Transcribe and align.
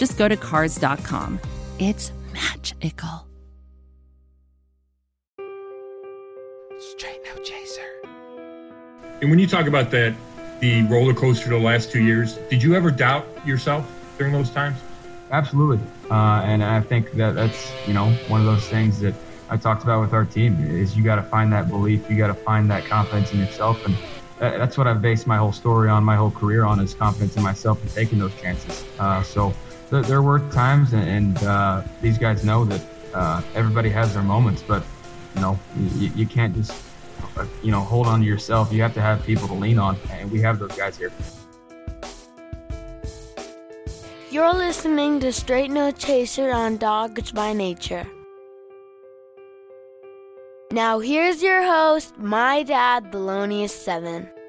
just 0.00 0.16
go 0.16 0.26
to 0.26 0.36
Cars.com. 0.36 1.38
It's 1.78 2.12
magical. 2.32 3.26
Straight 6.78 7.20
no 7.26 7.42
chaser. 7.42 7.82
And 9.20 9.28
when 9.28 9.38
you 9.38 9.46
talk 9.46 9.66
about 9.66 9.90
that, 9.90 10.14
the 10.60 10.84
roller 10.84 11.12
coaster 11.12 11.50
the 11.50 11.58
last 11.58 11.92
two 11.92 12.02
years, 12.02 12.38
did 12.48 12.62
you 12.62 12.74
ever 12.74 12.90
doubt 12.90 13.26
yourself 13.46 13.86
during 14.16 14.32
those 14.32 14.48
times? 14.48 14.78
Absolutely. 15.32 15.78
Uh, 16.10 16.40
and 16.46 16.64
I 16.64 16.80
think 16.80 17.12
that 17.12 17.34
that's, 17.34 17.70
you 17.86 17.92
know, 17.92 18.10
one 18.28 18.40
of 18.40 18.46
those 18.46 18.66
things 18.68 19.00
that 19.00 19.14
I 19.50 19.58
talked 19.58 19.84
about 19.84 20.00
with 20.00 20.14
our 20.14 20.24
team 20.24 20.64
is 20.64 20.96
you 20.96 21.04
got 21.04 21.16
to 21.16 21.22
find 21.22 21.52
that 21.52 21.68
belief. 21.68 22.10
You 22.10 22.16
got 22.16 22.28
to 22.28 22.34
find 22.34 22.70
that 22.70 22.86
confidence 22.86 23.34
in 23.34 23.38
yourself. 23.38 23.84
And 23.84 23.94
that's 24.38 24.78
what 24.78 24.86
I've 24.86 25.02
based 25.02 25.26
my 25.26 25.36
whole 25.36 25.52
story 25.52 25.90
on, 25.90 26.04
my 26.04 26.16
whole 26.16 26.30
career 26.30 26.64
on 26.64 26.80
is 26.80 26.94
confidence 26.94 27.36
in 27.36 27.42
myself 27.42 27.82
and 27.82 27.90
taking 27.90 28.18
those 28.18 28.34
chances. 28.40 28.82
Uh, 28.98 29.22
so 29.22 29.54
th- 29.90 30.06
there 30.06 30.22
were 30.22 30.38
times, 30.50 30.92
and, 30.92 31.08
and 31.08 31.42
uh, 31.44 31.82
these 32.00 32.18
guys 32.18 32.44
know 32.44 32.64
that 32.64 32.80
uh, 33.14 33.42
everybody 33.54 33.90
has 33.90 34.14
their 34.14 34.22
moments, 34.22 34.62
but 34.62 34.84
you 35.34 35.40
know, 35.40 35.58
you, 35.96 36.10
you 36.14 36.26
can't 36.26 36.54
just, 36.54 36.72
you 37.62 37.70
know, 37.70 37.80
hold 37.80 38.06
on 38.06 38.20
to 38.20 38.26
yourself. 38.26 38.72
You 38.72 38.82
have 38.82 38.94
to 38.94 39.00
have 39.00 39.24
people 39.24 39.48
to 39.48 39.54
lean 39.54 39.78
on, 39.78 39.96
and 40.10 40.30
we 40.30 40.40
have 40.40 40.58
those 40.58 40.72
guys 40.76 40.96
here. 40.96 41.12
You're 44.30 44.54
listening 44.54 45.18
to 45.20 45.32
Straight 45.32 45.70
No 45.70 45.90
Chaser 45.90 46.52
on 46.52 46.76
Dogs 46.76 47.32
by 47.32 47.52
Nature. 47.52 48.06
Now 50.72 51.00
here's 51.00 51.42
your 51.42 51.64
host, 51.64 52.16
my 52.16 52.62
dad, 52.62 53.10
Thelonious7. 53.10 54.39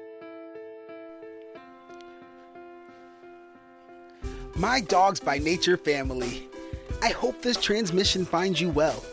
My 4.62 4.80
Dogs 4.80 5.18
by 5.18 5.38
Nature 5.38 5.76
family. 5.76 6.48
I 7.02 7.08
hope 7.08 7.42
this 7.42 7.56
transmission 7.56 8.24
finds 8.24 8.60
you 8.60 8.68
well. 8.68 9.04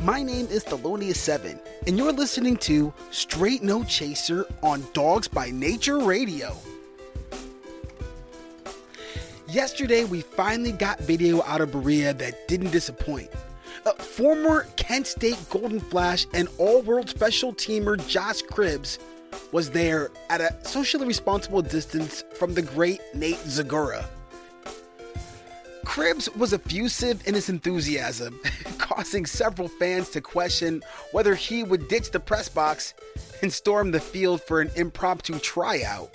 My 0.00 0.20
name 0.20 0.48
is 0.50 0.64
Thelonious7, 0.64 1.60
and 1.86 1.96
you're 1.96 2.10
listening 2.10 2.56
to 2.56 2.92
Straight 3.12 3.62
No 3.62 3.84
Chaser 3.84 4.46
on 4.64 4.84
Dogs 4.94 5.28
by 5.28 5.52
Nature 5.52 6.00
Radio. 6.00 6.56
Yesterday, 9.46 10.02
we 10.02 10.22
finally 10.22 10.72
got 10.72 10.98
video 10.98 11.40
out 11.44 11.60
of 11.60 11.70
Berea 11.70 12.12
that 12.14 12.48
didn't 12.48 12.72
disappoint. 12.72 13.30
Uh, 13.86 13.92
former 13.92 14.66
Kent 14.74 15.06
State 15.06 15.38
Golden 15.50 15.78
Flash 15.78 16.26
and 16.34 16.48
All 16.58 16.82
World 16.82 17.08
Special 17.08 17.54
Teamer 17.54 17.96
Josh 18.08 18.42
Cribbs 18.42 18.98
was 19.52 19.70
there 19.70 20.10
at 20.30 20.40
a 20.40 20.52
socially 20.64 21.06
responsible 21.06 21.62
distance 21.62 22.24
from 22.34 22.54
the 22.54 22.62
great 22.62 23.00
Nate 23.14 23.38
Zegura. 23.44 24.04
Cribbs 25.86 26.28
was 26.36 26.52
effusive 26.52 27.26
in 27.28 27.34
his 27.34 27.48
enthusiasm, 27.48 28.38
causing 28.78 29.24
several 29.24 29.68
fans 29.68 30.10
to 30.10 30.20
question 30.20 30.82
whether 31.12 31.34
he 31.34 31.62
would 31.62 31.88
ditch 31.88 32.10
the 32.10 32.20
press 32.20 32.48
box 32.48 32.92
and 33.40 33.50
storm 33.50 33.92
the 33.92 34.00
field 34.00 34.42
for 34.42 34.60
an 34.60 34.70
impromptu 34.74 35.38
tryout. 35.38 36.10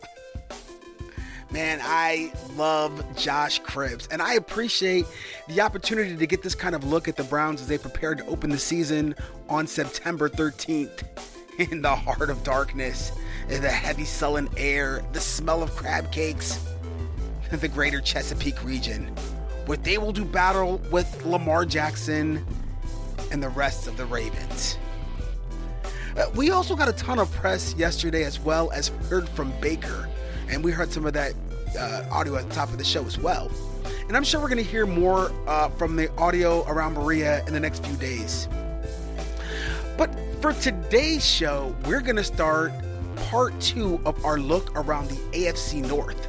Man, 1.52 1.80
I 1.82 2.32
love 2.56 3.04
Josh 3.16 3.62
Cribbs, 3.62 4.08
and 4.12 4.22
I 4.22 4.34
appreciate 4.34 5.06
the 5.48 5.62
opportunity 5.62 6.16
to 6.16 6.28
get 6.28 6.44
this 6.44 6.54
kind 6.54 6.76
of 6.76 6.84
look 6.84 7.08
at 7.08 7.16
the 7.16 7.24
Browns 7.24 7.62
as 7.62 7.68
they 7.68 7.78
prepare 7.78 8.14
to 8.14 8.26
open 8.28 8.50
the 8.50 8.60
season 8.60 9.16
on 9.50 9.66
September 9.66 10.30
13th. 10.30 11.04
In 11.72 11.82
the 11.82 11.96
heart 11.96 12.30
of 12.30 12.44
darkness, 12.44 13.12
the 13.48 13.70
heavy 13.70 14.06
sullen 14.06 14.50
air, 14.58 15.04
the 15.14 15.20
smell 15.20 15.64
of 15.64 15.76
crab 15.76 16.12
cakes, 16.12 16.60
the 17.52 17.68
greater 17.68 18.00
Chesapeake 18.00 18.64
region 18.64 19.14
where 19.66 19.78
they 19.78 19.98
will 19.98 20.12
do 20.12 20.26
battle 20.26 20.82
with 20.92 21.26
Lamar 21.26 21.66
Jackson 21.66 22.46
and 23.32 23.42
the 23.42 23.50
rest 23.50 23.88
of 23.88 23.98
the 23.98 24.06
Ravens. 24.06 24.78
Uh, 26.18 26.26
we 26.36 26.52
also 26.52 26.76
got 26.76 26.90
a 26.90 26.94
ton 26.94 27.20
of 27.20 27.32
press 27.32 27.74
yesterday 27.76 28.24
as 28.24 28.40
well 28.40 28.70
as 28.72 28.90
heard 29.10 29.30
from 29.30 29.54
Baker, 29.62 30.10
and 30.50 30.64
we 30.64 30.72
heard 30.72 30.92
some 30.92 31.06
of 31.06 31.14
that 31.14 31.34
uh, 31.80 32.04
audio 32.12 32.36
at 32.36 32.50
the 32.50 32.56
top 32.56 32.70
of 32.70 32.78
the 32.78 32.84
show 32.84 33.06
as 33.06 33.18
well. 33.18 33.50
And 34.08 34.18
I'm 34.18 34.24
sure 34.24 34.42
we're 34.42 34.50
going 34.50 34.64
to 34.64 34.70
hear 34.70 34.86
more 34.86 35.32
uh, 35.48 35.70
from 35.70 35.96
the 35.96 36.12
audio 36.18 36.68
around 36.68 36.96
Berea 36.96 37.46
in 37.48 37.54
the 37.54 37.60
next 37.60 37.86
few 37.86 37.96
days. 37.96 38.50
But 39.98 40.14
for 40.42 40.54
today's 40.54 41.26
show, 41.26 41.74
we're 41.86 42.02
going 42.02 42.18
to 42.18 42.24
start 42.24 42.74
part 43.16 43.60
two 43.62 44.02
of 44.06 44.26
our 44.26 44.38
look 44.38 44.76
around 44.76 45.10
the 45.10 45.16
AFC 45.38 45.88
North. 45.88 46.28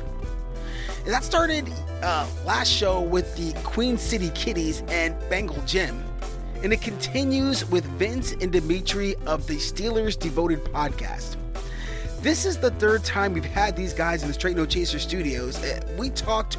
And 1.04 1.12
that 1.12 1.24
started 1.24 1.68
uh, 2.02 2.28
last 2.46 2.70
show 2.70 3.00
with 3.00 3.36
the 3.36 3.52
Queen 3.62 3.98
City 3.98 4.30
Kitties 4.30 4.84
and 4.88 5.16
Bengal 5.28 5.60
Jim. 5.66 6.04
And 6.62 6.72
it 6.72 6.80
continues 6.80 7.68
with 7.68 7.84
Vince 7.98 8.32
and 8.40 8.52
Dimitri 8.52 9.16
of 9.26 9.48
the 9.48 9.56
Steelers 9.56 10.16
Devoted 10.16 10.62
podcast. 10.64 11.36
This 12.20 12.44
is 12.46 12.56
the 12.56 12.70
third 12.70 13.02
time 13.02 13.32
we've 13.32 13.44
had 13.44 13.74
these 13.74 13.92
guys 13.92 14.22
in 14.22 14.28
the 14.28 14.34
Straight 14.34 14.56
No 14.56 14.64
Chaser 14.64 15.00
studios. 15.00 15.60
Uh, 15.60 15.80
we 15.98 16.08
talked 16.10 16.56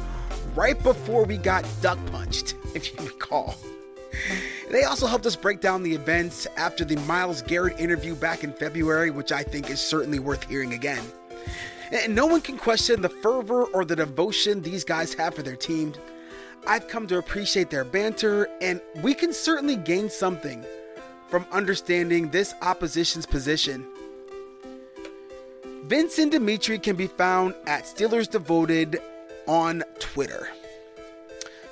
right 0.54 0.80
before 0.82 1.24
we 1.24 1.38
got 1.38 1.66
duck 1.80 1.98
punched, 2.12 2.54
if 2.74 2.92
you 2.92 3.06
recall. 3.06 3.56
They 4.70 4.84
also 4.84 5.06
helped 5.06 5.24
us 5.24 5.36
break 5.36 5.62
down 5.62 5.82
the 5.82 5.94
events 5.94 6.46
after 6.58 6.84
the 6.84 6.96
Myles 6.96 7.40
Garrett 7.40 7.80
interview 7.80 8.14
back 8.14 8.44
in 8.44 8.52
February, 8.52 9.10
which 9.10 9.32
I 9.32 9.42
think 9.42 9.70
is 9.70 9.80
certainly 9.80 10.18
worth 10.18 10.46
hearing 10.48 10.74
again. 10.74 11.02
And 11.94 12.12
no 12.12 12.26
one 12.26 12.40
can 12.40 12.58
question 12.58 13.00
the 13.00 13.08
fervor 13.08 13.66
or 13.66 13.84
the 13.84 13.94
devotion 13.94 14.60
these 14.60 14.82
guys 14.82 15.14
have 15.14 15.36
for 15.36 15.42
their 15.42 15.54
team. 15.54 15.94
I've 16.66 16.88
come 16.88 17.06
to 17.06 17.18
appreciate 17.18 17.70
their 17.70 17.84
banter, 17.84 18.48
and 18.60 18.80
we 19.02 19.14
can 19.14 19.32
certainly 19.32 19.76
gain 19.76 20.10
something 20.10 20.64
from 21.28 21.46
understanding 21.52 22.30
this 22.30 22.52
opposition's 22.62 23.26
position. 23.26 23.86
Vince 25.84 26.18
and 26.18 26.32
Dimitri 26.32 26.80
can 26.80 26.96
be 26.96 27.06
found 27.06 27.54
at 27.66 27.84
Steelers 27.84 28.28
Devoted 28.28 29.00
on 29.46 29.84
Twitter. 30.00 30.48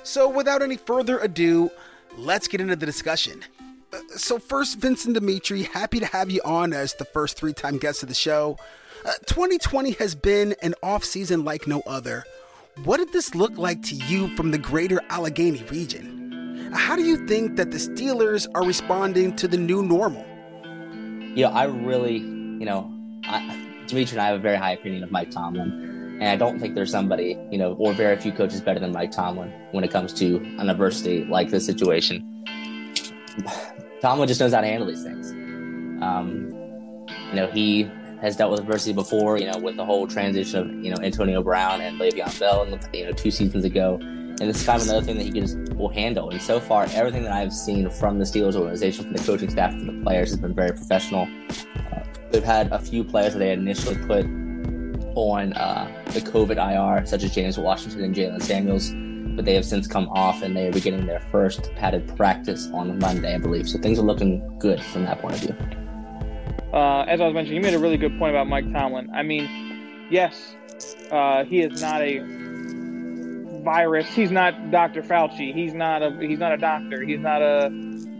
So, 0.03 0.29
without 0.29 0.61
any 0.61 0.77
further 0.77 1.19
ado, 1.19 1.69
let's 2.15 2.47
get 2.47 2.61
into 2.61 2.77
the 2.77 2.85
discussion. 2.85 3.43
Uh, 3.91 3.99
so, 4.15 4.39
first, 4.39 4.77
Vincent 4.77 5.15
Dimitri, 5.15 5.63
happy 5.63 5.99
to 5.99 6.05
have 6.05 6.29
you 6.29 6.39
on 6.45 6.71
as 6.71 6.93
the 6.93 7.05
first 7.05 7.35
three 7.37 7.53
time 7.53 7.77
guest 7.77 8.03
of 8.03 8.09
the 8.09 8.15
show. 8.15 8.57
Uh, 9.05 9.11
2020 9.25 9.91
has 9.91 10.15
been 10.15 10.55
an 10.61 10.73
off 10.81 11.03
season 11.03 11.43
like 11.43 11.67
no 11.67 11.81
other. 11.85 12.23
What 12.85 12.97
did 12.97 13.11
this 13.11 13.35
look 13.35 13.57
like 13.57 13.81
to 13.83 13.95
you 13.95 14.33
from 14.37 14.51
the 14.51 14.57
greater 14.57 15.01
Allegheny 15.09 15.61
region? 15.63 16.71
How 16.73 16.95
do 16.95 17.03
you 17.03 17.27
think 17.27 17.57
that 17.57 17.69
the 17.69 17.77
Steelers 17.77 18.47
are 18.55 18.63
responding 18.63 19.35
to 19.35 19.47
the 19.49 19.57
new 19.57 19.83
normal? 19.83 20.25
You 21.35 21.43
know, 21.43 21.51
I 21.51 21.65
really, 21.65 22.15
you 22.15 22.65
know, 22.65 22.89
I, 23.25 23.83
Dimitri 23.87 24.17
and 24.17 24.21
I 24.21 24.27
have 24.27 24.37
a 24.37 24.41
very 24.41 24.55
high 24.55 24.71
opinion 24.71 25.03
of 25.03 25.11
Mike 25.11 25.31
Tomlin. 25.31 26.19
And 26.21 26.29
I 26.29 26.37
don't 26.37 26.57
think 26.57 26.73
there's 26.73 26.91
somebody, 26.91 27.37
you 27.51 27.57
know, 27.57 27.73
or 27.73 27.91
very 27.91 28.15
few 28.15 28.31
coaches 28.31 28.61
better 28.61 28.79
than 28.79 28.93
Mike 28.93 29.11
Tomlin 29.11 29.51
when 29.73 29.83
it 29.83 29.91
comes 29.91 30.13
to 30.13 30.37
an 30.59 30.69
adversity 30.69 31.25
like 31.25 31.49
this 31.49 31.65
situation. 31.65 32.45
Tomlin 34.01 34.29
just 34.29 34.39
knows 34.39 34.53
how 34.53 34.61
to 34.61 34.67
handle 34.67 34.87
these 34.87 35.03
things. 35.03 35.31
Um, 36.01 36.49
you 37.31 37.35
know, 37.35 37.47
he 37.47 37.91
has 38.23 38.37
dealt 38.37 38.51
with 38.51 38.61
adversity 38.61 38.93
before, 38.93 39.37
you 39.37 39.51
know, 39.51 39.59
with 39.59 39.75
the 39.75 39.85
whole 39.85 40.07
transition 40.07 40.59
of, 40.61 40.83
you 40.83 40.89
know, 40.89 40.97
Antonio 41.03 41.43
Brown 41.43 41.81
and 41.81 41.99
Le'Veon 41.99 42.39
Bell, 42.39 42.65
you 42.93 43.05
know, 43.05 43.11
two 43.11 43.29
seasons 43.29 43.65
ago. 43.65 43.99
And 44.01 44.39
this 44.39 44.61
is 44.61 44.65
kind 44.65 44.81
of 44.81 44.87
another 44.87 45.05
thing 45.05 45.17
that 45.17 45.25
he 45.25 45.31
can 45.31 45.41
just 45.41 45.57
will 45.73 45.89
handle. 45.89 46.29
And 46.29 46.41
so 46.41 46.59
far, 46.59 46.87
everything 46.93 47.23
that 47.23 47.33
I've 47.33 47.51
seen 47.51 47.89
from 47.89 48.19
the 48.19 48.25
Steelers 48.25 48.55
organization, 48.55 49.03
from 49.03 49.13
the 49.13 49.23
coaching 49.23 49.49
staff, 49.49 49.71
from 49.71 49.87
the 49.87 50.03
players, 50.03 50.29
has 50.31 50.39
been 50.39 50.53
very 50.53 50.71
professional. 50.71 51.27
Uh, 51.91 51.99
they've 52.31 52.43
had 52.43 52.71
a 52.71 52.79
few 52.79 53.03
players 53.03 53.33
that 53.33 53.39
they 53.39 53.51
initially 53.51 53.97
put 54.07 54.25
on 55.15 55.51
uh, 55.53 55.91
the 56.13 56.21
COVID 56.21 56.55
IR, 56.57 57.05
such 57.05 57.23
as 57.23 57.35
James 57.35 57.57
Washington 57.57 58.05
and 58.05 58.15
Jaylen 58.15 58.41
Samuels, 58.41 58.91
but 59.35 59.43
they 59.43 59.53
have 59.53 59.65
since 59.65 59.85
come 59.85 60.07
off 60.09 60.41
and 60.41 60.55
they 60.55 60.67
are 60.67 60.71
beginning 60.71 61.05
their 61.05 61.19
first 61.19 61.73
padded 61.75 62.15
practice 62.15 62.69
on 62.73 62.97
Monday, 62.99 63.35
I 63.35 63.37
believe. 63.37 63.67
So 63.67 63.79
things 63.79 63.99
are 63.99 64.03
looking 64.03 64.57
good 64.59 64.81
from 64.81 65.03
that 65.03 65.21
point 65.21 65.35
of 65.35 65.41
view 65.41 65.82
uh, 66.73 67.05
as 67.07 67.21
I 67.21 67.25
was 67.25 67.33
mentioning, 67.35 67.57
you 67.57 67.61
made 67.61 67.75
a 67.75 67.79
really 67.79 67.97
good 67.97 68.17
point 68.17 68.31
about 68.31 68.47
Mike 68.47 68.71
Tomlin. 68.71 69.09
I 69.13 69.21
mean, 69.21 70.07
yes, 70.09 70.55
uh, 71.11 71.43
he 71.45 71.61
is 71.61 71.79
not 71.81 72.01
a 72.01 72.19
virus. 73.63 74.07
He's 74.07 74.31
not 74.31 74.71
Dr. 74.71 75.03
Fauci. 75.03 75.53
He's 75.53 75.73
not 75.73 76.01
a 76.01 76.17
he's 76.19 76.39
not 76.39 76.51
a 76.51 76.57
doctor. 76.57 77.03
He's 77.03 77.19
not 77.19 77.41
a, 77.41 77.67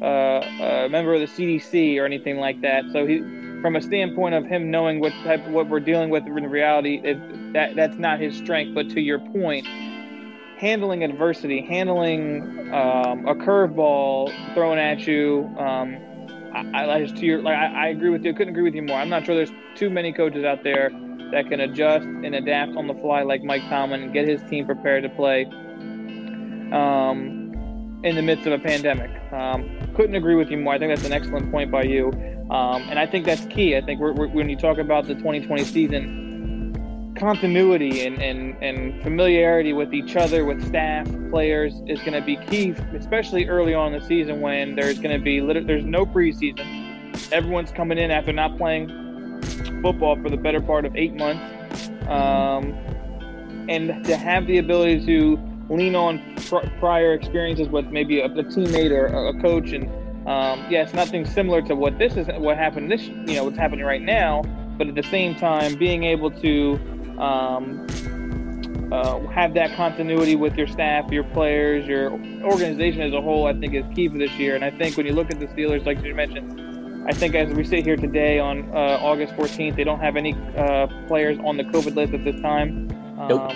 a, 0.02 0.86
a 0.86 0.90
member 0.90 1.16
of 1.16 1.20
the 1.20 1.28
CDC 1.28 2.00
or 2.00 2.06
anything 2.06 2.38
like 2.38 2.62
that. 2.62 2.84
So 2.94 3.06
he, 3.08 3.20
from 3.62 3.76
a 3.76 3.82
standpoint 3.82 4.36
of 4.36 4.46
him 4.46 4.70
knowing 4.70 5.00
what 5.00 5.14
type 5.24 5.48
what 5.48 5.68
we're 5.68 5.80
dealing 5.80 6.12
with 6.12 6.26
in 6.28 6.34
reality, 6.48 7.02
it, 7.04 7.54
that 7.54 7.76
that's 7.76 7.98
not 7.98 8.20
his 8.20 8.38
strength. 8.38 8.76
But 8.76 8.90
to 8.92 9.02
your 9.02 9.20
point, 9.20 9.66
handling 10.58 11.04
adversity, 11.04 11.62
handling 11.62 12.72
um, 12.72 13.28
a 13.28 13.34
curveball 13.34 14.54
thrown 14.54 14.78
at 14.78 15.08
you. 15.08 15.50
Um, 15.58 15.98
I, 16.54 16.86
I 16.88 17.04
just 17.04 17.18
to 17.18 17.26
your 17.26 17.42
like 17.42 17.56
I, 17.56 17.86
I 17.86 17.88
agree 17.88 18.10
with 18.10 18.24
you. 18.24 18.32
I 18.32 18.34
couldn't 18.34 18.54
agree 18.54 18.64
with 18.64 18.76
you 18.76 18.84
more. 18.84 18.98
I'm 18.98 19.10
not 19.10 19.26
sure 19.26 19.36
there's 19.36 19.52
too 19.76 19.90
many 19.90 20.14
coaches 20.14 20.46
out 20.46 20.64
there 20.64 20.92
that 21.32 21.50
can 21.50 21.60
adjust 21.62 22.06
and 22.06 22.36
adapt 22.36 22.76
on 22.76 22.88
the 22.88 22.94
fly 22.96 23.24
like 23.24 23.44
Mike 23.44 23.64
Tomlin 23.70 24.04
and 24.04 24.14
get 24.14 24.28
his 24.28 24.42
team 24.44 24.66
prepared 24.66 25.04
to 25.04 25.10
play 25.10 25.46
um, 26.72 28.02
in 28.04 28.16
the 28.16 28.22
midst 28.22 28.46
of 28.46 28.54
a 28.54 28.60
pandemic. 28.60 29.10
Um, 29.34 29.68
couldn't 29.96 30.16
agree 30.16 30.36
with 30.36 30.50
you 30.50 30.58
more. 30.58 30.74
I 30.74 30.80
think 30.80 30.94
that's 30.94 31.08
an 31.08 31.14
excellent 31.14 31.52
point 31.52 31.72
by 31.72 31.84
you. 31.84 32.12
Um, 32.52 32.84
and 32.84 33.00
I 33.00 33.08
think 33.08 33.26
that's 33.26 33.46
key. 33.46 33.76
I 33.76 33.82
think 33.82 34.00
we're, 34.00 34.14
we're, 34.14 34.28
when 34.28 34.50
you 34.50 34.56
talk 34.56 34.78
about 34.78 35.08
the 35.08 35.16
2020 35.16 35.64
season, 35.64 36.23
continuity 37.24 38.06
and, 38.06 38.22
and, 38.22 38.62
and 38.62 39.02
familiarity 39.02 39.72
with 39.72 39.94
each 39.94 40.18
other, 40.18 40.44
with 40.44 40.62
staff, 40.68 41.08
players, 41.30 41.74
is 41.88 41.98
going 42.00 42.12
to 42.12 42.22
be 42.22 42.36
key, 42.36 42.72
especially 42.98 43.48
early 43.48 43.74
on 43.74 43.94
in 43.94 44.02
the 44.02 44.06
season 44.06 44.42
when 44.42 44.76
there's 44.76 45.00
going 45.00 45.18
to 45.18 45.24
be 45.24 45.40
there's 45.40 45.86
no 45.86 46.06
preseason. 46.06 46.68
Everyone's 47.32 47.72
coming 47.72 47.98
in 47.98 48.12
after 48.12 48.34
not 48.34 48.58
playing 48.58 48.90
football 49.82 50.22
for 50.22 50.30
the 50.30 50.36
better 50.36 50.60
part 50.60 50.84
of 50.84 50.98
eight 50.98 51.16
months, 51.16 51.90
um, 52.10 52.74
and 53.70 54.04
to 54.04 54.18
have 54.18 54.46
the 54.46 54.58
ability 54.58 55.06
to 55.06 55.40
lean 55.70 55.96
on 55.96 56.36
pr- 56.50 56.68
prior 56.80 57.14
experiences 57.14 57.70
with 57.70 57.86
maybe 57.86 58.20
a, 58.20 58.26
a 58.26 58.44
teammate 58.44 58.92
or 58.92 59.06
a, 59.06 59.42
coach, 59.42 59.72
and 59.72 59.86
um, 60.28 60.66
yes, 60.70 60.94
nothing 60.94 61.26
similar 61.26 61.62
to 61.62 61.74
what 61.74 61.98
this 61.98 62.18
is, 62.18 62.28
what 62.38 62.58
happened 62.58 62.92
this, 62.92 63.04
you 63.04 63.36
know, 63.36 63.46
what's 63.46 63.58
happening 63.58 63.86
right 63.86 64.02
now, 64.02 64.42
but 64.78 64.90
at 64.90 64.96
the 64.96 65.04
same 65.04 65.36
time, 65.36 65.76
being 65.76 66.04
able 66.04 66.30
to 66.30 66.93
um, 67.20 67.88
uh, 68.92 69.20
have 69.28 69.54
that 69.56 69.76
continuity 69.76 70.36
with 70.36 70.56
your 70.56 70.68
staff, 70.68 71.12
your 71.12 71.24
players, 71.24 71.88
your 71.88 72.12
organization 72.44 73.02
as 73.02 73.14
a 73.14 73.22
whole, 73.22 73.48
I 73.48 73.54
think 73.54 73.74
is 73.74 73.86
key 73.96 74.08
for 74.08 74.18
this 74.18 74.32
year. 74.34 74.56
And 74.56 74.64
I 74.64 74.72
think 74.72 74.98
when 74.98 75.06
you 75.06 75.14
look 75.14 75.32
at 75.32 75.40
the 75.40 75.48
Steelers, 75.48 75.86
like 75.86 76.04
you 76.04 76.14
mentioned, 76.14 77.10
I 77.10 77.12
think 77.12 77.36
as 77.36 77.54
we 77.54 77.64
sit 77.64 77.84
here 77.84 77.98
today 77.98 78.40
on 78.40 78.70
uh, 78.70 79.00
August 79.02 79.34
14th, 79.34 79.76
they 79.76 79.84
don't 79.84 80.00
have 80.00 80.16
any 80.16 80.34
uh, 80.56 80.88
players 81.08 81.38
on 81.44 81.58
the 81.58 81.64
COVID 81.64 81.96
list 81.96 82.14
at 82.14 82.24
this 82.24 82.40
time. 82.42 82.90
Um, 83.20 83.28
nope. 83.28 83.52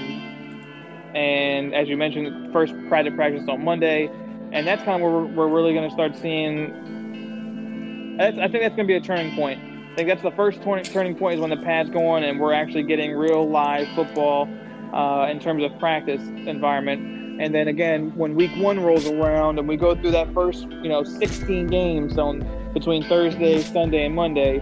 And 1.15 1.74
as 1.74 1.88
you 1.88 1.98
mentioned, 1.98 2.51
first 2.51 2.74
private 2.89 3.15
practice 3.15 3.48
on 3.48 3.63
Monday, 3.63 4.09
and 4.51 4.68
that's 4.68 4.83
kind 4.83 4.95
of 4.95 5.01
where 5.01 5.21
we're, 5.21 5.27
we're 5.27 5.48
really 5.48 5.74
going 5.74 5.88
to 5.88 5.94
start 5.94 6.15
seeing. 6.18 8.18
I 8.19 8.31
think 8.31 8.63
that's 8.63 8.75
going 8.75 8.86
to 8.86 8.86
be 8.86 8.95
a 8.95 9.01
turning 9.01 9.33
point. 9.36 9.62
I 9.97 10.01
think 10.01 10.09
that's 10.09 10.21
the 10.21 10.38
first 10.38 10.61
turning 10.61 11.15
point 11.15 11.33
is 11.33 11.39
when 11.39 11.49
the 11.49 11.57
pads 11.57 11.89
go 11.89 12.09
on 12.09 12.23
and 12.23 12.39
we're 12.39 12.53
actually 12.53 12.83
getting 12.83 13.15
real 13.15 13.49
live 13.49 13.88
football 13.95 14.47
uh, 14.94 15.25
in 15.27 15.39
terms 15.39 15.63
of 15.63 15.71
practice 15.79 16.21
environment. 16.21 17.41
And 17.41 17.55
then 17.55 17.67
again, 17.67 18.15
when 18.15 18.35
week 18.35 18.51
one 18.57 18.79
rolls 18.79 19.07
around 19.07 19.57
and 19.57 19.67
we 19.67 19.75
go 19.75 19.95
through 19.95 20.11
that 20.11 20.31
first, 20.35 20.67
you 20.69 20.88
know, 20.88 21.03
16 21.03 21.65
games 21.65 22.19
on 22.19 22.47
between 22.75 23.05
Thursday, 23.05 23.59
Sunday, 23.63 24.05
and 24.05 24.13
Monday, 24.13 24.61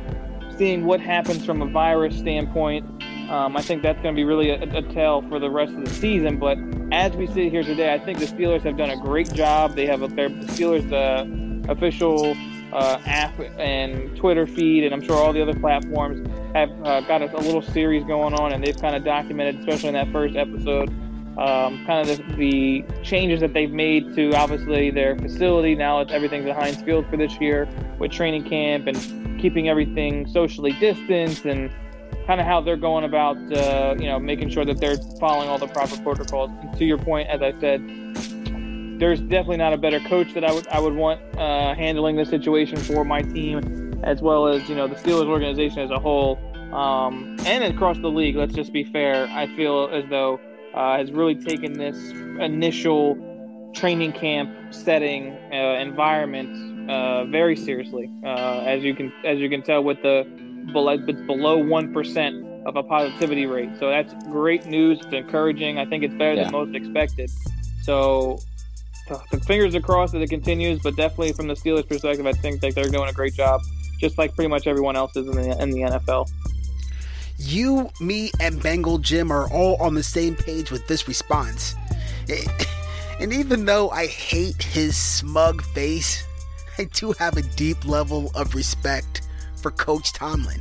seeing 0.57 0.85
what 0.85 1.01
happens 1.01 1.45
from 1.45 1.61
a 1.61 1.65
virus 1.65 2.17
standpoint. 2.17 2.85
Um, 3.29 3.57
I 3.57 3.61
think 3.61 3.83
that's 3.83 4.01
going 4.01 4.15
to 4.15 4.17
be 4.17 4.23
really 4.23 4.51
a, 4.51 4.61
a 4.77 4.83
tell 4.93 5.21
for 5.23 5.37
the 5.37 5.49
rest 5.49 5.73
of 5.73 5.83
the 5.83 5.91
season. 5.91 6.39
But 6.39 6.57
as 6.93 7.11
we 7.11 7.27
sit 7.27 7.51
here 7.51 7.63
today, 7.63 7.93
I 7.93 7.99
think 7.99 8.19
the 8.19 8.25
Steelers 8.25 8.61
have 8.61 8.77
done 8.77 8.89
a 8.89 9.01
great 9.01 9.33
job. 9.33 9.75
They 9.75 9.85
have 9.85 10.01
a, 10.01 10.07
their 10.07 10.29
the 10.29 10.45
Steelers 10.45 10.89
uh, 10.93 11.69
official 11.69 12.37
uh, 12.75 13.00
app 13.06 13.39
and 13.57 14.16
Twitter 14.18 14.45
feed, 14.45 14.83
and 14.83 14.94
I'm 14.94 15.01
sure 15.01 15.16
all 15.16 15.31
the 15.31 15.42
other 15.42 15.57
platforms 15.57 16.27
have 16.54 16.69
uh, 16.86 17.01
got 17.01 17.22
a, 17.22 17.33
a 17.33 17.39
little 17.39 17.62
series 17.62 18.04
going 18.04 18.33
on, 18.33 18.51
and 18.51 18.62
they've 18.62 18.80
kind 18.80 18.95
of 18.95 19.06
documented, 19.06 19.60
especially 19.60 19.89
in 19.89 19.94
that 19.95 20.12
first 20.12 20.36
episode, 20.36 20.89
um, 21.38 21.86
kind 21.86 22.07
of 22.10 22.18
the, 22.18 22.36
the, 22.36 22.86
changes 23.04 23.39
that 23.39 23.54
they've 23.54 23.72
made 23.72 24.13
to 24.16 24.33
obviously 24.33 24.92
their 24.92 25.18
facility. 25.18 25.75
Now 25.75 26.01
it's 26.01 26.12
everything's 26.12 26.45
at 26.48 26.56
Heinz 26.56 26.81
Field 26.81 27.06
for 27.10 27.18
this 27.18 27.39
year 27.39 27.68
with 28.00 28.12
training 28.12 28.44
camp 28.44 28.88
and 28.88 29.39
keeping 29.39 29.69
everything 29.69 30.28
socially 30.28 30.74
distanced 30.74 31.45
and 31.45 31.69
kind 32.25 32.39
of 32.39 32.48
how 32.48 32.62
they're 32.62 32.78
going 32.78 33.04
about, 33.04 33.38
uh, 33.54 33.95
you 34.00 34.07
know, 34.07 34.19
making 34.19 34.50
sure 34.50 34.66
that 34.66 34.80
they're 34.80 34.98
following 35.19 35.48
all 35.48 35.57
the 35.57 35.68
proper 35.68 35.98
protocols. 35.98 36.50
And 36.62 36.78
to 36.78 36.86
your 36.86 36.98
point, 36.98 37.30
as 37.30 37.42
I 37.42 37.57
said, 37.60 37.81
there's 38.97 39.19
definitely 39.19 39.57
not 39.57 39.74
a 39.74 39.77
better 39.77 40.00
coach 40.01 40.33
that 40.33 40.44
I 40.44 40.51
would 40.51 40.68
I 40.68 40.80
would 40.80 40.94
want 40.94 41.19
uh, 41.38 41.75
handling 41.75 42.15
this 42.15 42.30
situation 42.30 42.77
for 42.77 43.03
my 43.03 43.21
team, 43.21 44.00
as 44.03 44.21
well 44.21 44.47
as 44.47 44.68
you 44.69 44.75
know 44.75 44.88
the 44.88 44.95
Steelers 44.95 45.27
organization 45.27 45.80
as 45.80 45.92
a 45.92 46.00
whole, 46.00 46.39
um, 46.74 47.38
and 47.45 47.63
across 47.63 47.97
the 47.97 48.09
league. 48.09 48.36
Let's 48.36 48.53
just 48.53 48.71
be 48.74 48.83
fair. 48.83 49.27
I 49.27 49.47
feel 49.56 49.89
as 49.92 50.03
though 50.09 50.39
uh, 50.74 50.97
has 50.97 51.12
really 51.12 51.36
taken 51.36 51.77
this 51.77 51.97
initial 52.39 53.18
training 53.74 54.13
camp 54.13 54.50
setting 54.74 55.33
uh, 55.51 55.80
environment 55.80 56.89
uh, 56.89 57.25
very 57.25 57.56
seriously. 57.56 58.09
Uh, 58.24 58.63
as 58.65 58.83
you 58.83 58.95
can 58.95 59.12
as 59.25 59.39
you 59.39 59.50
can 59.50 59.62
tell 59.62 59.83
with 59.83 60.01
the 60.01 60.25
below, 60.71 60.97
below 60.97 61.57
one 61.57 61.94
percent 61.94 62.45
of 62.65 62.75
a 62.75 62.83
positivity 62.83 63.45
rate. 63.45 63.69
So 63.80 63.89
that's 63.89 64.13
great 64.31 64.65
news. 64.65 65.00
It's 65.01 65.13
encouraging. 65.13 65.77
I 65.77 65.86
think 65.86 66.03
it's 66.03 66.15
better 66.15 66.33
yeah. 66.33 66.44
than 66.45 66.51
most 66.51 66.75
expected. 66.75 67.30
So 67.83 68.39
the 69.07 69.40
fingers 69.40 69.75
are 69.75 69.81
crossed 69.81 70.13
that 70.13 70.22
it 70.22 70.30
continues. 70.30 70.81
But 70.81 70.96
definitely 70.96 71.34
from 71.34 71.48
the 71.48 71.54
Steelers' 71.54 71.88
perspective, 71.88 72.25
I 72.25 72.34
think 72.34 72.62
that 72.62 72.75
they're 72.75 72.90
doing 72.90 73.10
a 73.10 73.13
great 73.13 73.34
job, 73.34 73.62
just 74.00 74.18
like 74.18 74.36
pretty 74.36 74.50
much 74.50 74.68
everyone 74.68 74.96
else 74.96 75.16
is 75.16 75.28
in 75.28 75.36
the 75.36 75.62
in 75.62 75.72
the 75.72 75.81
NFL. 75.81 76.30
You, 77.38 77.90
me, 78.00 78.31
and 78.40 78.62
Bengal 78.63 78.98
Jim 78.98 79.31
are 79.31 79.52
all 79.52 79.75
on 79.81 79.94
the 79.94 80.04
same 80.04 80.36
page 80.36 80.72
with 80.72 80.88
this 80.88 81.07
response. 81.07 81.75
And 83.19 83.31
even 83.31 83.66
though 83.66 83.90
I 83.90 84.07
hate 84.07 84.62
his 84.62 84.98
smug 84.98 85.62
face, 85.62 86.25
I 86.78 86.84
do 86.94 87.13
have 87.13 87.38
a 87.38 87.42
deep 87.42 87.86
level 87.86 88.30
of 88.36 88.56
respect 88.56 89.22
for 89.62 89.72
Coach 89.72 90.12
Tomlin. 90.12 90.60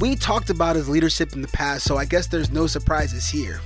We 0.00 0.16
talked 0.16 0.48
about 0.48 0.76
his 0.76 0.88
leadership 0.88 1.34
in 1.34 1.42
the 1.42 1.48
past, 1.48 1.84
so 1.84 1.98
I 1.98 2.06
guess 2.06 2.26
there's 2.26 2.50
no 2.50 2.66
surprises 2.66 3.28
here. 3.28 3.60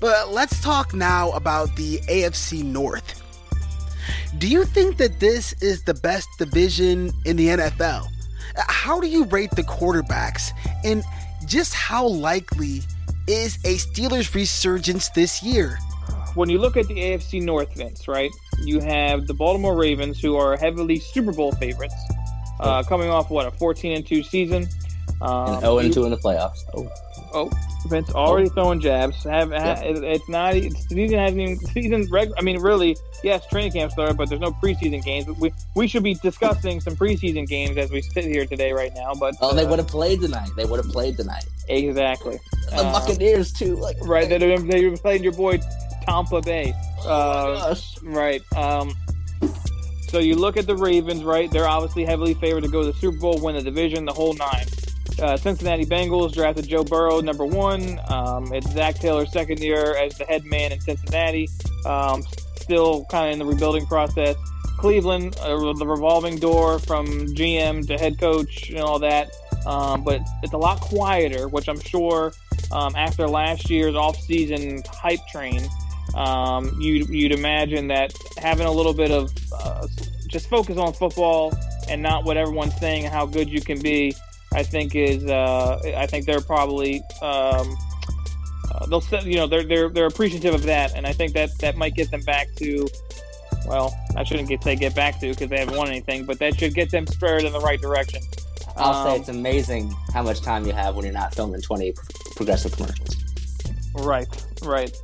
But 0.00 0.32
let's 0.32 0.60
talk 0.62 0.94
now 0.94 1.30
about 1.32 1.74
the 1.76 1.98
AFC 2.08 2.62
North. 2.62 3.22
Do 4.38 4.48
you 4.48 4.64
think 4.64 4.96
that 4.98 5.20
this 5.20 5.52
is 5.62 5.84
the 5.84 5.94
best 5.94 6.28
division 6.38 7.12
in 7.24 7.36
the 7.36 7.48
NFL? 7.48 8.08
How 8.56 9.00
do 9.00 9.06
you 9.06 9.24
rate 9.26 9.50
the 9.52 9.62
quarterbacks? 9.62 10.50
And 10.84 11.04
just 11.46 11.74
how 11.74 12.06
likely 12.06 12.82
is 13.26 13.56
a 13.64 13.76
Steelers 13.76 14.34
resurgence 14.34 15.08
this 15.10 15.42
year? 15.42 15.78
When 16.34 16.50
you 16.50 16.58
look 16.58 16.76
at 16.76 16.88
the 16.88 16.96
AFC 16.96 17.40
North, 17.42 17.74
Vince, 17.74 18.08
right? 18.08 18.30
You 18.58 18.80
have 18.80 19.26
the 19.26 19.34
Baltimore 19.34 19.76
Ravens, 19.76 20.20
who 20.20 20.36
are 20.36 20.56
heavily 20.56 20.98
Super 20.98 21.32
Bowl 21.32 21.52
favorites, 21.52 21.94
uh, 22.58 22.82
coming 22.82 23.08
off 23.08 23.30
what 23.30 23.46
a 23.46 23.52
14 23.52 23.92
and 23.92 24.06
2 24.06 24.22
season. 24.24 24.68
Um, 25.22 25.54
and 25.54 25.60
0 25.60 25.78
and 25.78 25.94
2 25.94 26.04
in 26.04 26.10
the 26.10 26.16
playoffs. 26.16 26.58
Oh. 26.76 26.90
Oh, 27.32 27.50
Vince 27.84 28.10
already 28.10 28.48
oh. 28.50 28.54
throwing 28.54 28.80
jabs. 28.80 29.22
Have, 29.24 29.50
yeah. 29.50 29.80
it's 29.80 30.28
not 30.28 30.54
it's, 30.54 30.88
season 30.88 31.18
hasn't 31.18 31.40
even 31.40 31.58
season 31.58 32.08
reg. 32.10 32.30
I 32.38 32.42
mean, 32.42 32.60
really, 32.60 32.96
yes, 33.22 33.46
training 33.46 33.72
camp 33.72 33.92
started, 33.92 34.16
but 34.16 34.28
there's 34.28 34.40
no 34.40 34.52
preseason 34.52 35.02
games. 35.02 35.26
We 35.38 35.52
we 35.74 35.86
should 35.86 36.02
be 36.02 36.14
discussing 36.14 36.80
some 36.80 36.96
preseason 36.96 37.46
games 37.46 37.76
as 37.76 37.90
we 37.90 38.02
sit 38.02 38.24
here 38.24 38.46
today, 38.46 38.72
right 38.72 38.92
now. 38.94 39.14
But 39.14 39.34
oh, 39.40 39.50
uh, 39.50 39.54
they 39.54 39.66
would 39.66 39.78
have 39.78 39.88
played 39.88 40.20
tonight. 40.20 40.50
They 40.56 40.64
would 40.64 40.84
have 40.84 40.92
played 40.92 41.16
tonight. 41.16 41.46
Exactly. 41.68 42.38
The 42.70 42.76
uh, 42.76 42.92
Buccaneers 42.92 43.52
too. 43.52 43.76
Like 43.76 43.96
right, 44.02 44.28
they 44.28 44.38
they 44.38 44.88
were 44.88 44.96
playing 44.96 45.22
your 45.22 45.32
boy 45.32 45.60
Tampa 46.06 46.40
Bay. 46.40 46.72
Oh 47.04 47.08
uh, 47.08 47.74
right. 48.02 48.42
Um. 48.56 48.94
So 50.08 50.20
you 50.20 50.36
look 50.36 50.56
at 50.56 50.66
the 50.68 50.76
Ravens, 50.76 51.24
right? 51.24 51.50
They're 51.50 51.66
obviously 51.66 52.04
heavily 52.04 52.34
favored 52.34 52.62
to 52.62 52.68
go 52.68 52.82
to 52.82 52.92
the 52.92 52.98
Super 52.98 53.18
Bowl, 53.18 53.40
win 53.40 53.56
the 53.56 53.62
division, 53.62 54.04
the 54.04 54.12
whole 54.12 54.32
nine. 54.34 54.64
Uh, 55.20 55.36
Cincinnati 55.36 55.86
Bengals 55.86 56.32
drafted 56.32 56.68
Joe 56.68 56.82
Burrow 56.82 57.20
number 57.20 57.46
one. 57.46 58.00
Um, 58.08 58.52
it's 58.52 58.70
Zac 58.72 58.96
Taylor's 58.96 59.32
second 59.32 59.60
year 59.60 59.96
as 59.96 60.18
the 60.18 60.24
head 60.24 60.44
man 60.44 60.72
in 60.72 60.80
Cincinnati. 60.80 61.48
Um, 61.86 62.24
still 62.56 63.04
kind 63.06 63.26
of 63.26 63.32
in 63.32 63.38
the 63.38 63.44
rebuilding 63.44 63.86
process. 63.86 64.36
Cleveland, 64.78 65.36
uh, 65.40 65.72
the 65.74 65.86
revolving 65.86 66.38
door 66.38 66.78
from 66.78 67.06
GM 67.06 67.86
to 67.86 67.96
head 67.96 68.18
coach 68.18 68.70
and 68.70 68.80
all 68.80 68.98
that. 68.98 69.30
Um, 69.66 70.02
but 70.02 70.20
it's 70.42 70.52
a 70.52 70.58
lot 70.58 70.80
quieter, 70.80 71.48
which 71.48 71.68
I'm 71.68 71.80
sure 71.80 72.32
um, 72.72 72.94
after 72.96 73.28
last 73.28 73.70
year's 73.70 73.94
offseason 73.94 74.86
hype 74.86 75.26
train, 75.28 75.60
um, 76.14 76.76
you'd, 76.80 77.08
you'd 77.08 77.32
imagine 77.32 77.86
that 77.88 78.12
having 78.38 78.66
a 78.66 78.72
little 78.72 78.94
bit 78.94 79.10
of 79.10 79.32
uh, 79.52 79.86
just 80.28 80.48
focus 80.50 80.76
on 80.76 80.92
football 80.92 81.56
and 81.88 82.02
not 82.02 82.24
what 82.24 82.36
everyone's 82.36 82.76
saying 82.76 83.04
how 83.04 83.24
good 83.24 83.48
you 83.48 83.60
can 83.60 83.80
be 83.80 84.14
I 84.54 84.62
think 84.62 84.94
is 84.94 85.24
uh, 85.24 85.80
I 85.96 86.06
think 86.06 86.26
they're 86.26 86.40
probably 86.40 87.00
um, 87.22 87.76
uh, 88.72 88.86
they'll 88.86 89.02
you 89.24 89.36
know 89.36 89.46
they're 89.46 89.64
they're 89.64 89.88
they're 89.88 90.06
appreciative 90.06 90.54
of 90.54 90.62
that, 90.64 90.94
and 90.94 91.06
I 91.06 91.12
think 91.12 91.32
that 91.34 91.50
that 91.58 91.76
might 91.76 91.94
get 91.94 92.10
them 92.10 92.22
back 92.22 92.48
to. 92.56 92.86
Well, 93.66 93.96
I 94.14 94.24
shouldn't 94.24 94.48
get, 94.48 94.62
say 94.62 94.76
get 94.76 94.94
back 94.94 95.20
to 95.20 95.30
because 95.30 95.48
they 95.48 95.58
haven't 95.58 95.76
won 95.76 95.88
anything, 95.88 96.26
but 96.26 96.38
that 96.40 96.58
should 96.58 96.74
get 96.74 96.90
them 96.90 97.06
spurred 97.06 97.44
in 97.44 97.52
the 97.52 97.60
right 97.60 97.80
direction. 97.80 98.20
I'll 98.76 98.92
Um, 98.92 99.08
say 99.08 99.20
it's 99.20 99.28
amazing 99.30 99.90
how 100.12 100.22
much 100.22 100.42
time 100.42 100.66
you 100.66 100.72
have 100.72 100.96
when 100.96 101.04
you're 101.06 101.14
not 101.14 101.34
filming 101.34 101.62
20 101.62 101.94
progressive 102.36 102.72
commercials. 102.72 103.16
Right, 103.94 104.26
right. 104.62 104.94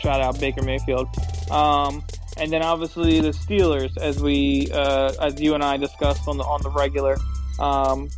Shout 0.00 0.20
out 0.22 0.38
Baker 0.40 0.62
Mayfield. 0.62 1.08
Um, 1.50 2.04
and 2.38 2.50
then 2.52 2.62
obviously 2.62 3.20
the 3.20 3.30
Steelers, 3.30 3.96
as 3.98 4.22
we, 4.22 4.68
uh, 4.72 5.12
as 5.20 5.38
you 5.40 5.54
and 5.54 5.62
I 5.62 5.76
discussed 5.76 6.26
on 6.28 6.38
the 6.38 6.44
on 6.44 6.62
the 6.62 6.70
regular. 6.70 7.18
Um, 7.58 8.08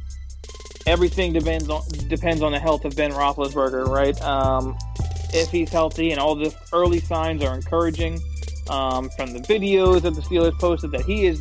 everything 0.88 1.32
depends 1.32 1.68
on 1.68 1.82
depends 2.08 2.42
on 2.42 2.52
the 2.52 2.58
health 2.58 2.84
of 2.84 2.96
Ben 2.96 3.12
Roethlisberger, 3.12 3.86
right? 3.86 4.20
Um, 4.22 4.76
if 5.34 5.50
he's 5.50 5.70
healthy, 5.70 6.10
and 6.10 6.18
all 6.18 6.34
the 6.34 6.54
early 6.72 7.00
signs 7.00 7.44
are 7.44 7.54
encouraging. 7.54 8.20
Um, 8.70 9.08
from 9.16 9.32
the 9.32 9.40
videos 9.40 10.02
that 10.02 10.14
the 10.14 10.20
Steelers 10.20 10.58
posted, 10.58 10.90
that 10.90 11.02
he 11.02 11.24
has 11.24 11.40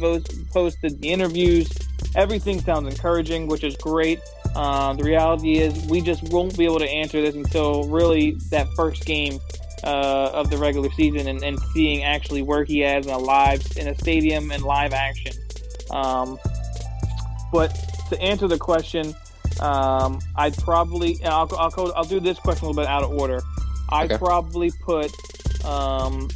posted, 0.53 1.01
the 1.01 1.09
interviews, 1.09 1.69
everything 2.15 2.61
sounds 2.61 2.87
encouraging, 2.87 3.47
which 3.47 3.65
is 3.65 3.75
great. 3.75 4.21
Uh, 4.55 4.93
the 4.93 5.03
reality 5.03 5.57
is, 5.57 5.73
we 5.87 5.99
just 5.99 6.23
won't 6.31 6.57
be 6.57 6.63
able 6.63 6.79
to 6.79 6.89
answer 6.89 7.21
this 7.21 7.35
until 7.35 7.83
really 7.89 8.37
that 8.49 8.65
first 8.77 9.05
game 9.05 9.41
uh, 9.83 10.31
of 10.33 10.49
the 10.49 10.57
regular 10.57 10.89
season 10.91 11.27
and, 11.27 11.43
and 11.43 11.59
seeing 11.73 12.03
actually 12.03 12.43
where 12.43 12.63
he 12.63 12.83
is 12.83 13.05
in 13.05 13.13
a 13.13 13.17
live 13.17 13.61
in 13.75 13.89
a 13.89 13.95
stadium 13.95 14.51
and 14.51 14.63
live 14.63 14.93
action. 14.93 15.33
Um, 15.91 16.39
but 17.51 17.75
to 18.09 18.21
answer 18.21 18.47
the 18.47 18.57
question, 18.57 19.13
um, 19.61 20.19
I'd 20.35 20.55
probably 20.57 21.23
I'll, 21.23 21.49
I'll 21.57 21.69
go, 21.69 21.91
I'll 21.93 22.03
do 22.03 22.19
this 22.19 22.39
question 22.39 22.65
a 22.65 22.69
little 22.69 22.83
bit 22.83 22.89
out 22.89 23.03
of 23.03 23.11
order. 23.11 23.41
I'd 23.89 24.11
Okay. 24.11 24.17
probably 24.17 24.71
put 24.83 25.11
um, 25.65 26.29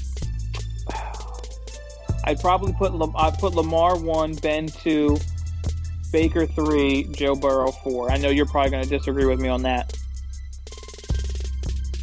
I'd 2.23 2.39
probably 2.39 2.73
put 2.73 2.93
I'd 3.15 3.37
put 3.39 3.53
Lamar 3.55 3.97
one, 3.97 4.35
Ben 4.35 4.67
two, 4.67 5.17
Baker 6.11 6.45
three, 6.45 7.03
Joe 7.11 7.35
Burrow 7.35 7.71
four. 7.71 8.11
I 8.11 8.17
know 8.17 8.29
you're 8.29 8.45
probably 8.45 8.71
going 8.71 8.83
to 8.83 8.89
disagree 8.89 9.25
with 9.25 9.39
me 9.39 9.49
on 9.49 9.61
that. 9.63 9.93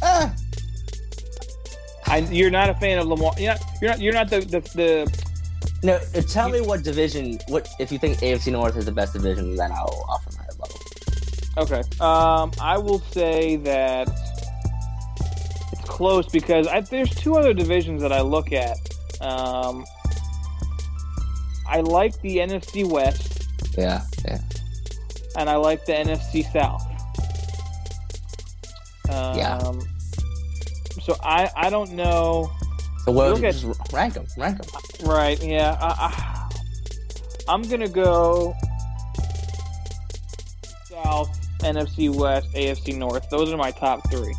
Ah, 0.01 0.33
I, 2.05 2.17
you're 2.19 2.49
not 2.49 2.69
a 2.69 2.73
fan 2.75 2.97
of 2.99 3.07
Lamar. 3.07 3.33
You're 3.37 3.53
not. 3.53 3.61
You're 3.81 3.89
not. 3.91 3.99
You're 4.01 4.13
not 4.13 4.29
the 4.29 4.39
the, 4.41 4.59
the 4.75 5.25
no, 5.81 5.93
uh, 5.95 6.21
tell 6.21 6.49
me 6.49 6.59
what 6.59 6.83
division, 6.83 7.39
what 7.47 7.69
if 7.79 7.89
you 7.91 7.97
think 7.99 8.17
AFC 8.19 8.51
North 8.51 8.75
is 8.75 8.85
the 8.85 8.91
best 8.91 9.13
division, 9.13 9.55
then 9.55 9.71
I'll 9.71 10.05
offer 10.09 10.28
my 10.28 10.28
rebuttal. 10.28 10.28
Okay. 11.57 11.81
Um, 11.99 12.51
I 12.61 12.77
will 12.77 12.99
say 12.99 13.57
that 13.57 14.07
it's 15.71 15.81
close 15.81 16.27
because 16.27 16.67
I, 16.67 16.81
there's 16.81 17.09
two 17.09 17.37
other 17.37 17.53
divisions 17.53 18.01
that 18.01 18.11
I 18.13 18.21
look 18.21 18.51
at. 18.53 18.77
Um, 19.21 19.83
I 21.67 21.81
like 21.81 22.19
the 22.21 22.37
NFC 22.37 22.89
West 22.89 23.43
Yeah, 23.77 24.01
yeah. 24.25 24.39
and 25.37 25.49
I 25.49 25.57
like 25.57 25.85
the 25.85 25.93
NFC 25.93 26.49
South. 26.51 26.85
Um, 29.09 29.37
Yeah. 29.37 29.59
So 31.01 31.15
I 31.23 31.49
I 31.55 31.69
don't 31.69 31.93
know. 31.93 32.51
So 33.05 33.11
what 33.11 33.29
Look 33.33 33.43
at- 33.43 33.55
just 33.55 33.65
rank 33.93 34.13
them, 34.13 34.27
rank 34.37 34.59
them. 34.61 35.09
Right. 35.09 35.41
Yeah. 35.43 35.77
I, 35.81 35.87
I, 35.87 36.49
I'm 37.53 37.63
gonna 37.63 37.87
go 37.89 38.53
South, 41.03 41.59
NFC 41.59 42.13
West, 42.13 42.47
AFC 42.53 42.97
North. 42.97 43.29
Those 43.29 43.51
are 43.51 43.57
my 43.57 43.71
top 43.71 44.09
three. 44.09 44.35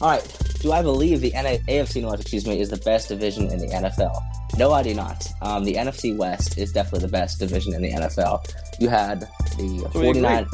All 0.00 0.10
right. 0.10 0.38
Do 0.60 0.72
I 0.72 0.82
believe 0.82 1.20
the 1.20 1.32
NA- 1.32 1.62
AFC 1.68 2.02
North, 2.02 2.20
excuse 2.20 2.46
me, 2.46 2.60
is 2.60 2.70
the 2.70 2.78
best 2.78 3.08
division 3.08 3.50
in 3.52 3.58
the 3.58 3.66
NFL? 3.68 4.18
No, 4.58 4.72
I 4.72 4.82
do 4.82 4.94
not. 4.94 5.26
Um, 5.42 5.64
the 5.64 5.74
NFC 5.74 6.16
West 6.16 6.58
is 6.58 6.72
definitely 6.72 7.00
the 7.06 7.12
best 7.12 7.38
division 7.38 7.74
in 7.74 7.82
the 7.82 7.90
NFL. 7.90 8.44
You 8.80 8.88
had 8.88 9.20
the 9.20 9.88
So 9.92 10.00
we 10.00 10.06
49. 10.06 10.46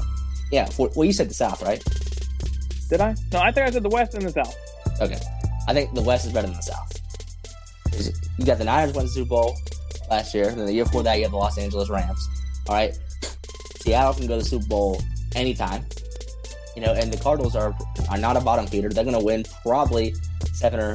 Yeah, 0.51 0.65
for, 0.67 0.91
well, 0.97 1.05
you 1.05 1.13
said 1.13 1.31
the 1.31 1.35
South, 1.35 1.63
right? 1.63 1.83
Did 2.89 3.01
I? 3.01 3.15
No, 3.33 3.41
I 3.41 3.53
think 3.53 3.69
I 3.69 3.71
said 3.71 3.83
the 3.83 3.89
West 3.89 4.15
and 4.15 4.23
the 4.25 4.31
South. 4.33 4.57
Okay. 5.01 5.21
I 5.69 5.75
think 5.75 5.95
the 5.95 6.03
West 6.03 6.27
is 6.27 6.33
better 6.33 6.49
than 6.49 6.57
the 6.57 6.63
South. 6.63 8.21
You 8.39 8.45
got 8.45 8.59
the 8.59 8.65
Niners 8.65 8.95
won 8.95 9.05
the 9.05 9.11
Super 9.11 9.29
Bowl 9.29 9.57
last 10.11 10.35
year, 10.35 10.49
and 10.49 10.59
then 10.59 10.67
the 10.67 10.73
year 10.73 10.85
before 10.85 11.03
that, 11.05 11.17
you 11.17 11.23
had 11.25 11.33
the 11.33 11.37
Los 11.37 11.57
Angeles 11.59 11.89
Rams. 11.89 12.29
All 12.69 12.75
right. 12.75 12.99
Seattle 13.81 14.15
can 14.15 14.27
go 14.27 14.39
to 14.39 14.43
the 14.43 14.49
Super 14.49 14.67
Bowl 14.67 15.03
anytime. 15.35 15.85
You 16.77 16.83
know, 16.83 16.93
and 16.93 17.13
the 17.13 17.19
Cardinals 17.19 17.57
are 17.57 17.77
are 18.11 18.19
not 18.19 18.37
a 18.37 18.41
bottom 18.41 18.67
feeder. 18.67 18.89
They're 18.89 19.05
going 19.05 19.19
to 19.19 19.25
win 19.25 19.45
probably 19.63 20.15
seven 20.53 20.81
or 20.81 20.95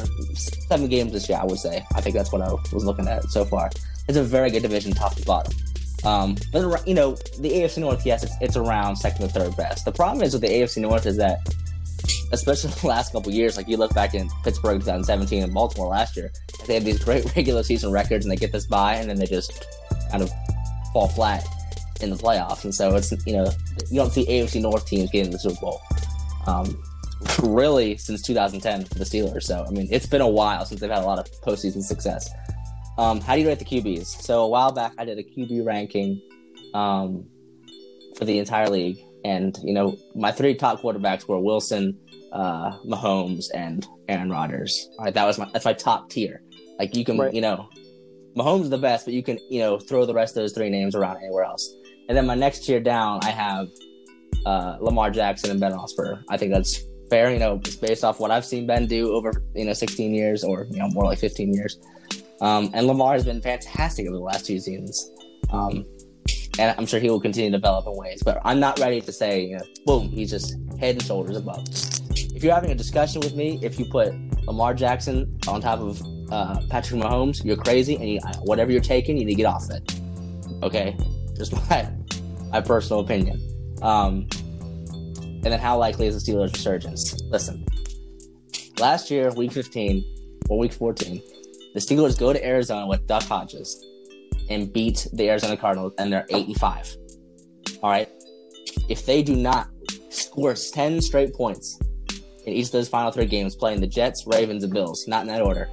seven 0.70 0.88
games 0.88 1.12
this 1.12 1.28
year. 1.28 1.38
I 1.42 1.46
would 1.46 1.60
say. 1.60 1.86
I 1.96 2.02
think 2.02 2.16
that's 2.16 2.32
what 2.32 2.42
I 2.42 2.52
was 2.74 2.86
looking 2.86 3.08
at 3.08 3.24
so 3.26 3.46
far. 3.46 3.70
It's 4.08 4.18
a 4.18 4.24
very 4.24 4.52
good 4.52 4.62
division, 4.62 4.94
top 4.94 5.16
to 5.16 5.26
bottom. 5.26 5.54
Um, 6.04 6.38
but 6.52 6.88
you 6.88 6.94
know, 6.94 7.16
the 7.40 7.52
AFC 7.52 7.80
North, 7.80 8.06
yes, 8.06 8.24
it's, 8.24 8.34
it's 8.40 8.56
around 8.56 8.96
second 8.96 9.26
or 9.26 9.28
third 9.28 9.58
best. 9.58 9.86
The 9.86 9.92
problem 9.92 10.24
is 10.24 10.34
with 10.34 10.44
the 10.44 10.50
AFC 10.50 10.82
North 10.82 11.06
is 11.06 11.18
that 11.18 11.40
especially 12.32 12.70
the 12.82 12.88
last 12.88 13.12
couple 13.12 13.32
years. 13.34 13.58
Like 13.58 13.68
you 13.68 13.78
look 13.78 13.94
back 13.94 14.14
in 14.14 14.30
Pittsburgh 14.44 14.80
2017 14.80 15.44
and 15.44 15.54
Baltimore 15.54 15.88
last 15.88 16.16
year, 16.16 16.32
they 16.68 16.76
have 16.76 16.86
these 16.86 17.04
great 17.04 17.26
regular 17.36 17.64
season 17.64 17.92
records 17.92 18.26
and 18.26 18.32
they 18.32 18.36
get 18.36 18.52
this 18.52 18.68
by 18.68 18.96
and 18.96 19.10
then 19.10 19.18
they 19.18 19.26
just 19.26 19.66
kind 20.12 20.24
of 20.24 20.32
fall 20.94 21.08
flat 21.08 21.46
in 22.06 22.12
the 22.12 22.22
playoffs. 22.22 22.64
And 22.64 22.74
so 22.74 22.96
it's 22.96 23.12
you 23.26 23.34
know 23.34 23.52
you 23.90 24.00
don't 24.00 24.12
see 24.12 24.26
AFC 24.26 24.62
North 24.62 24.86
teams 24.88 25.12
getting 25.12 25.32
the 25.32 25.40
Super 25.40 25.60
Bowl. 25.62 25.82
Um, 26.48 26.82
really 27.42 27.98
since 27.98 28.22
2010 28.22 28.86
for 28.86 28.96
the 28.96 29.04
Steelers. 29.06 29.44
So 29.44 29.66
I 29.68 29.72
mean 29.72 29.88
it's 29.92 30.06
been 30.06 30.22
a 30.22 30.28
while 30.30 30.66
since 30.66 30.80
they've 30.80 30.90
had 30.90 31.04
a 31.04 31.06
lot 31.06 31.20
of 31.20 31.26
postseason 31.42 31.82
success. 31.82 32.30
Um, 32.98 33.20
how 33.20 33.36
do 33.36 33.42
you 33.42 33.48
rate 33.48 33.60
the 33.60 33.66
QBs? 33.66 34.06
So 34.06 34.44
a 34.44 34.48
while 34.48 34.72
back 34.72 34.94
I 34.98 35.06
did 35.06 35.18
a 35.20 35.24
QB 35.24 35.66
ranking 35.66 36.22
um, 36.74 37.26
for 38.18 38.26
the 38.26 38.40
entire 38.40 38.70
league, 38.70 38.98
and 39.26 39.58
you 39.64 39.74
know 39.74 39.98
my 40.14 40.32
three 40.32 40.56
top 40.56 40.82
quarterbacks 40.82 41.28
were 41.28 41.40
Wilson, 41.40 41.98
uh, 42.32 42.78
Mahomes, 42.86 43.46
and 43.54 43.86
Aaron 44.08 44.30
Rodgers. 44.30 44.90
All 44.98 45.06
right, 45.06 45.14
that 45.14 45.26
was 45.26 45.38
my 45.38 45.50
that's 45.52 45.66
my 45.66 45.74
top 45.74 46.10
tier. 46.10 46.42
Like 46.80 46.96
you 46.96 47.04
can, 47.06 47.18
Right. 47.18 47.34
you 47.34 47.42
know, 47.42 47.68
Mahomes 48.38 48.64
is 48.64 48.70
the 48.70 48.78
best, 48.78 49.06
but 49.06 49.14
you 49.14 49.24
can, 49.24 49.40
you 49.50 49.60
know, 49.60 49.80
throw 49.80 50.06
the 50.06 50.14
rest 50.14 50.36
of 50.38 50.44
those 50.44 50.54
three 50.54 50.70
names 50.70 50.96
around 50.96 51.18
anywhere 51.18 51.44
else. 51.46 51.74
And 52.08 52.18
then 52.18 52.26
my 52.26 52.36
next 52.36 52.66
tier 52.66 52.80
down, 52.80 53.20
I 53.24 53.32
have 53.32 53.68
uh, 54.46 54.78
Lamar 54.80 55.10
Jackson 55.12 55.52
and 55.52 55.60
Ben 55.60 55.72
Roethlisberger. 55.72 56.24
I 56.30 56.38
think 56.38 56.52
that's 56.52 56.84
fair. 57.10 57.32
You 57.32 57.40
know, 57.40 57.58
just 57.58 57.82
based 57.82 58.04
off 58.04 58.20
what 58.20 58.32
I've 58.32 58.46
seen 58.46 58.68
Ben 58.68 58.86
do 58.86 59.14
over 59.14 59.44
you 59.56 59.66
know 59.66 59.74
16 59.74 60.14
years, 60.14 60.44
or 60.44 60.68
you 60.70 60.78
know 60.78 60.88
more 60.90 61.06
like 61.06 61.20
15 61.20 61.54
years. 61.54 61.80
Um, 62.42 62.70
and 62.74 62.88
Lamar 62.88 63.14
has 63.14 63.26
been 63.26 63.42
fantastic 63.42 64.08
over 64.08 64.18
the 64.18 64.24
last 64.24 64.46
two 64.46 64.60
seasons. 64.60 65.12
Um, 65.52 65.86
and 66.58 66.74
I'm 66.78 66.86
sure 66.86 67.00
he 67.00 67.10
will 67.10 67.20
continue 67.20 67.52
to 67.52 67.58
develop 67.58 67.86
in 67.88 67.96
ways. 67.96 68.22
But 68.24 68.40
I'm 68.46 68.60
not 68.60 68.80
ready 68.80 69.02
to 69.02 69.12
say, 69.12 69.46
you 69.46 69.58
know, 69.58 69.64
boom, 69.86 70.10
he's 70.10 70.30
just 70.30 70.56
head 70.80 70.96
and 70.96 71.04
shoulders 71.04 71.38
above. 71.38 71.66
If 72.12 72.44
you're 72.44 72.54
having 72.54 72.72
a 72.72 72.76
discussion 72.76 73.22
with 73.22 73.36
me, 73.36 73.60
if 73.62 73.80
you 73.80 73.86
put 73.86 74.14
Lamar 74.46 74.74
Jackson 74.74 75.38
on 75.48 75.62
top 75.62 75.80
of 75.80 76.02
uh, 76.32 76.60
Patrick 76.70 77.02
Mahomes, 77.02 77.44
you're 77.44 77.58
crazy, 77.58 77.96
and 77.96 78.10
you, 78.10 78.20
whatever 78.44 78.72
you're 78.72 78.82
taking, 78.82 79.18
you 79.18 79.26
need 79.26 79.34
to 79.34 79.38
get 79.38 79.46
off 79.46 79.70
it. 79.70 80.00
Okay, 80.64 80.98
just 81.36 81.54
my 81.70 81.90
my 82.52 82.62
personal 82.62 83.02
opinion. 83.02 83.42
Um, 83.82 84.28
and 85.46 85.54
then, 85.54 85.60
how 85.60 85.78
likely 85.78 86.08
is 86.08 86.24
the 86.24 86.32
Steelers' 86.32 86.54
resurgence? 86.54 87.22
Listen, 87.30 87.66
last 88.80 89.12
year, 89.12 89.32
Week 89.34 89.52
15 89.52 90.04
or 90.50 90.58
Week 90.58 90.74
14, 90.74 91.22
the 91.74 91.80
Steelers 91.80 92.18
go 92.18 92.34
to 92.34 92.44
Arizona 92.44 92.88
with 92.88 93.06
Duck 93.06 93.24
Hodges 93.24 93.86
and 94.50 94.72
beat 94.74 95.08
the 95.14 95.30
Arizona 95.30 95.56
Cardinals, 95.56 95.94
and 96.00 96.12
they're 96.12 96.26
eight 96.30 96.48
and 96.48 96.56
five. 96.58 96.96
All 97.84 97.92
right, 97.92 98.10
if 98.90 99.06
they 99.06 99.22
do 99.22 99.36
not 99.36 99.70
score 100.10 100.56
ten 100.56 101.02
straight 101.02 101.34
points 101.34 101.80
in 102.46 102.54
each 102.54 102.68
of 102.68 102.72
those 102.72 102.90
final 102.90 103.12
three 103.12 103.26
games, 103.26 103.56
playing 103.56 103.82
the 103.82 103.88
Jets, 103.88 104.26
Ravens, 104.26 104.64
and 104.64 104.74
Bills, 104.74 105.08
not 105.08 105.22
in 105.22 105.28
that 105.28 105.42
order, 105.42 105.70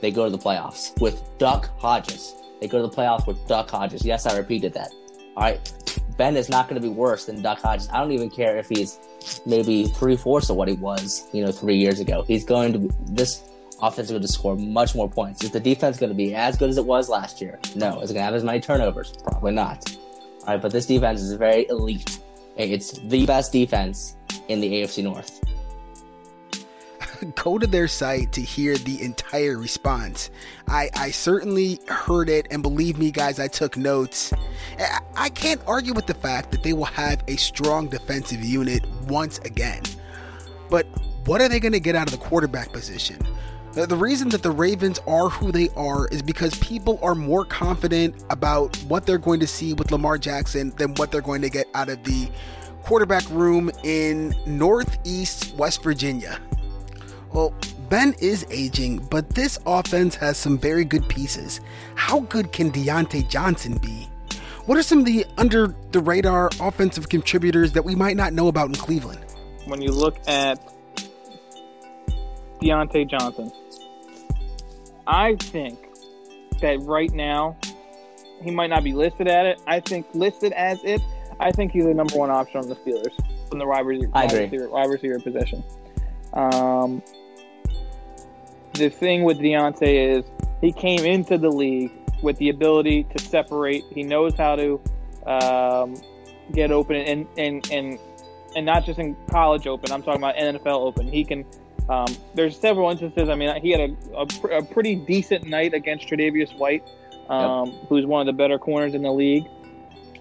they 0.00 0.10
go 0.10 0.24
to 0.24 0.30
the 0.30 0.38
playoffs 0.38 0.98
with 1.00 1.20
Duck 1.38 1.70
Hodges. 1.78 2.34
They 2.60 2.68
go 2.68 2.80
to 2.80 2.88
the 2.88 2.94
playoffs 2.94 3.26
with 3.26 3.46
Duck 3.46 3.70
Hodges. 3.70 4.04
Yes, 4.04 4.26
I 4.26 4.36
repeated 4.36 4.72
that. 4.74 4.90
All 5.36 5.42
right, 5.42 5.72
Ben 6.16 6.36
is 6.36 6.48
not 6.48 6.68
going 6.68 6.80
to 6.80 6.86
be 6.86 6.92
worse 6.92 7.26
than 7.26 7.42
Duck 7.42 7.60
Hodges. 7.60 7.88
I 7.90 8.00
don't 8.00 8.12
even 8.12 8.30
care 8.30 8.56
if 8.56 8.68
he's 8.68 8.98
maybe 9.44 9.86
three 9.86 10.16
fourths 10.16 10.48
of 10.50 10.56
what 10.56 10.68
he 10.68 10.74
was, 10.74 11.28
you 11.32 11.44
know, 11.44 11.52
three 11.52 11.76
years 11.76 12.00
ago. 12.00 12.22
He's 12.22 12.44
going 12.44 12.72
to 12.72 12.94
this 13.06 13.44
offense 13.82 14.06
is 14.06 14.12
going 14.12 14.22
to 14.22 14.28
score 14.28 14.56
much 14.56 14.94
more 14.94 15.10
points. 15.10 15.44
Is 15.44 15.50
the 15.50 15.60
defense 15.60 15.98
going 15.98 16.10
to 16.10 16.16
be 16.16 16.34
as 16.34 16.56
good 16.56 16.70
as 16.70 16.78
it 16.78 16.86
was 16.86 17.08
last 17.08 17.40
year? 17.40 17.58
No. 17.74 18.00
Is 18.00 18.10
it 18.10 18.14
going 18.14 18.22
to 18.22 18.24
have 18.24 18.34
as 18.34 18.44
many 18.44 18.60
turnovers? 18.60 19.12
Probably 19.22 19.52
not. 19.52 19.94
All 20.40 20.54
right, 20.54 20.62
but 20.62 20.72
this 20.72 20.86
defense 20.86 21.20
is 21.20 21.32
very 21.34 21.68
elite. 21.68 22.20
It's 22.56 22.92
the 22.92 23.26
best 23.26 23.52
defense 23.52 24.16
in 24.48 24.60
the 24.60 24.72
AFC 24.72 25.02
North. 25.02 25.40
go 27.34 27.58
to 27.58 27.66
their 27.66 27.88
site 27.88 28.32
to 28.32 28.40
hear 28.40 28.76
the 28.76 29.02
entire 29.02 29.58
response. 29.58 30.30
I, 30.68 30.90
I 30.94 31.10
certainly 31.10 31.80
heard 31.88 32.28
it, 32.28 32.46
and 32.50 32.62
believe 32.62 32.98
me, 32.98 33.10
guys, 33.10 33.38
I 33.38 33.48
took 33.48 33.76
notes. 33.76 34.32
I, 34.78 35.00
I 35.16 35.28
can't 35.30 35.60
argue 35.66 35.94
with 35.94 36.06
the 36.06 36.14
fact 36.14 36.50
that 36.52 36.62
they 36.62 36.72
will 36.72 36.84
have 36.84 37.22
a 37.28 37.36
strong 37.36 37.88
defensive 37.88 38.42
unit 38.42 38.84
once 39.08 39.38
again. 39.40 39.82
But 40.70 40.86
what 41.26 41.40
are 41.40 41.48
they 41.48 41.60
going 41.60 41.72
to 41.72 41.80
get 41.80 41.96
out 41.96 42.12
of 42.12 42.18
the 42.18 42.24
quarterback 42.24 42.72
position? 42.72 43.18
The 43.72 43.94
reason 43.94 44.30
that 44.30 44.42
the 44.42 44.50
Ravens 44.50 44.98
are 45.06 45.28
who 45.28 45.52
they 45.52 45.68
are 45.76 46.08
is 46.08 46.22
because 46.22 46.54
people 46.60 46.98
are 47.02 47.14
more 47.14 47.44
confident 47.44 48.24
about 48.30 48.74
what 48.84 49.04
they're 49.04 49.18
going 49.18 49.38
to 49.40 49.46
see 49.46 49.74
with 49.74 49.92
Lamar 49.92 50.16
Jackson 50.16 50.70
than 50.76 50.94
what 50.94 51.12
they're 51.12 51.20
going 51.20 51.42
to 51.42 51.50
get 51.50 51.66
out 51.74 51.90
of 51.90 52.02
the 52.02 52.30
quarterback 52.82 53.28
room 53.28 53.70
in 53.82 54.34
Northeast 54.46 55.54
West 55.56 55.82
Virginia. 55.82 56.40
Well, 57.32 57.54
Ben 57.88 58.14
is 58.20 58.46
aging, 58.50 58.98
but 59.10 59.30
this 59.30 59.58
offense 59.66 60.14
has 60.16 60.36
some 60.36 60.58
very 60.58 60.84
good 60.84 61.08
pieces. 61.08 61.60
How 61.94 62.20
good 62.20 62.52
can 62.52 62.72
Diontae 62.72 63.28
Johnson 63.28 63.78
be? 63.78 64.08
What 64.66 64.76
are 64.76 64.82
some 64.82 64.98
of 65.00 65.04
the 65.04 65.24
under 65.38 65.74
the 65.92 66.00
radar 66.00 66.50
offensive 66.60 67.08
contributors 67.08 67.72
that 67.72 67.84
we 67.84 67.94
might 67.94 68.16
not 68.16 68.32
know 68.32 68.48
about 68.48 68.68
in 68.68 68.74
Cleveland? 68.74 69.20
When 69.66 69.80
you 69.80 69.92
look 69.92 70.18
at 70.26 70.60
Diontae 72.60 73.08
Johnson, 73.08 73.52
I 75.06 75.36
think 75.36 75.78
that 76.60 76.80
right 76.82 77.12
now 77.12 77.56
he 78.42 78.50
might 78.50 78.70
not 78.70 78.82
be 78.82 78.92
listed 78.92 79.28
at 79.28 79.46
it. 79.46 79.60
I 79.66 79.78
think 79.78 80.06
listed 80.14 80.52
as 80.52 80.82
it. 80.82 81.00
I 81.38 81.52
think 81.52 81.72
he's 81.72 81.84
the 81.84 81.94
number 81.94 82.16
one 82.16 82.30
option 82.30 82.60
on 82.60 82.68
the 82.68 82.74
Steelers 82.76 83.14
from 83.48 83.58
the 83.58 83.66
wide 83.66 83.86
receiver, 83.86 84.10
wide 84.10 84.32
receiver, 84.32 84.68
wide 84.68 84.90
receiver 84.90 85.20
position. 85.20 85.62
Um, 86.36 87.02
the 88.74 88.90
thing 88.90 89.24
with 89.24 89.38
Diontae 89.38 90.18
is 90.18 90.24
he 90.60 90.70
came 90.70 91.04
into 91.04 91.38
the 91.38 91.48
league 91.48 91.92
with 92.22 92.36
the 92.38 92.50
ability 92.50 93.04
to 93.16 93.24
separate. 93.24 93.84
He 93.90 94.02
knows 94.02 94.34
how 94.34 94.56
to 94.56 94.80
um, 95.26 95.96
get 96.52 96.70
open 96.70 96.96
and 96.96 97.26
and 97.36 97.68
and 97.72 97.98
and 98.54 98.66
not 98.66 98.84
just 98.84 98.98
in 98.98 99.16
college 99.30 99.66
open. 99.66 99.90
I'm 99.90 100.02
talking 100.02 100.20
about 100.20 100.36
NFL 100.36 100.86
open. 100.86 101.10
He 101.10 101.24
can. 101.24 101.44
Um, 101.88 102.14
there's 102.34 102.58
several 102.58 102.90
instances. 102.90 103.28
I 103.28 103.36
mean, 103.36 103.60
he 103.62 103.70
had 103.70 103.80
a, 103.80 104.16
a, 104.16 104.26
pr- 104.26 104.48
a 104.48 104.64
pretty 104.64 104.96
decent 104.96 105.46
night 105.46 105.72
against 105.72 106.08
Tre'Davious 106.08 106.58
White, 106.58 106.82
um, 107.28 107.70
who's 107.88 108.04
one 108.04 108.20
of 108.20 108.26
the 108.26 108.32
better 108.32 108.58
corners 108.58 108.94
in 108.94 109.02
the 109.02 109.12
league. 109.12 109.46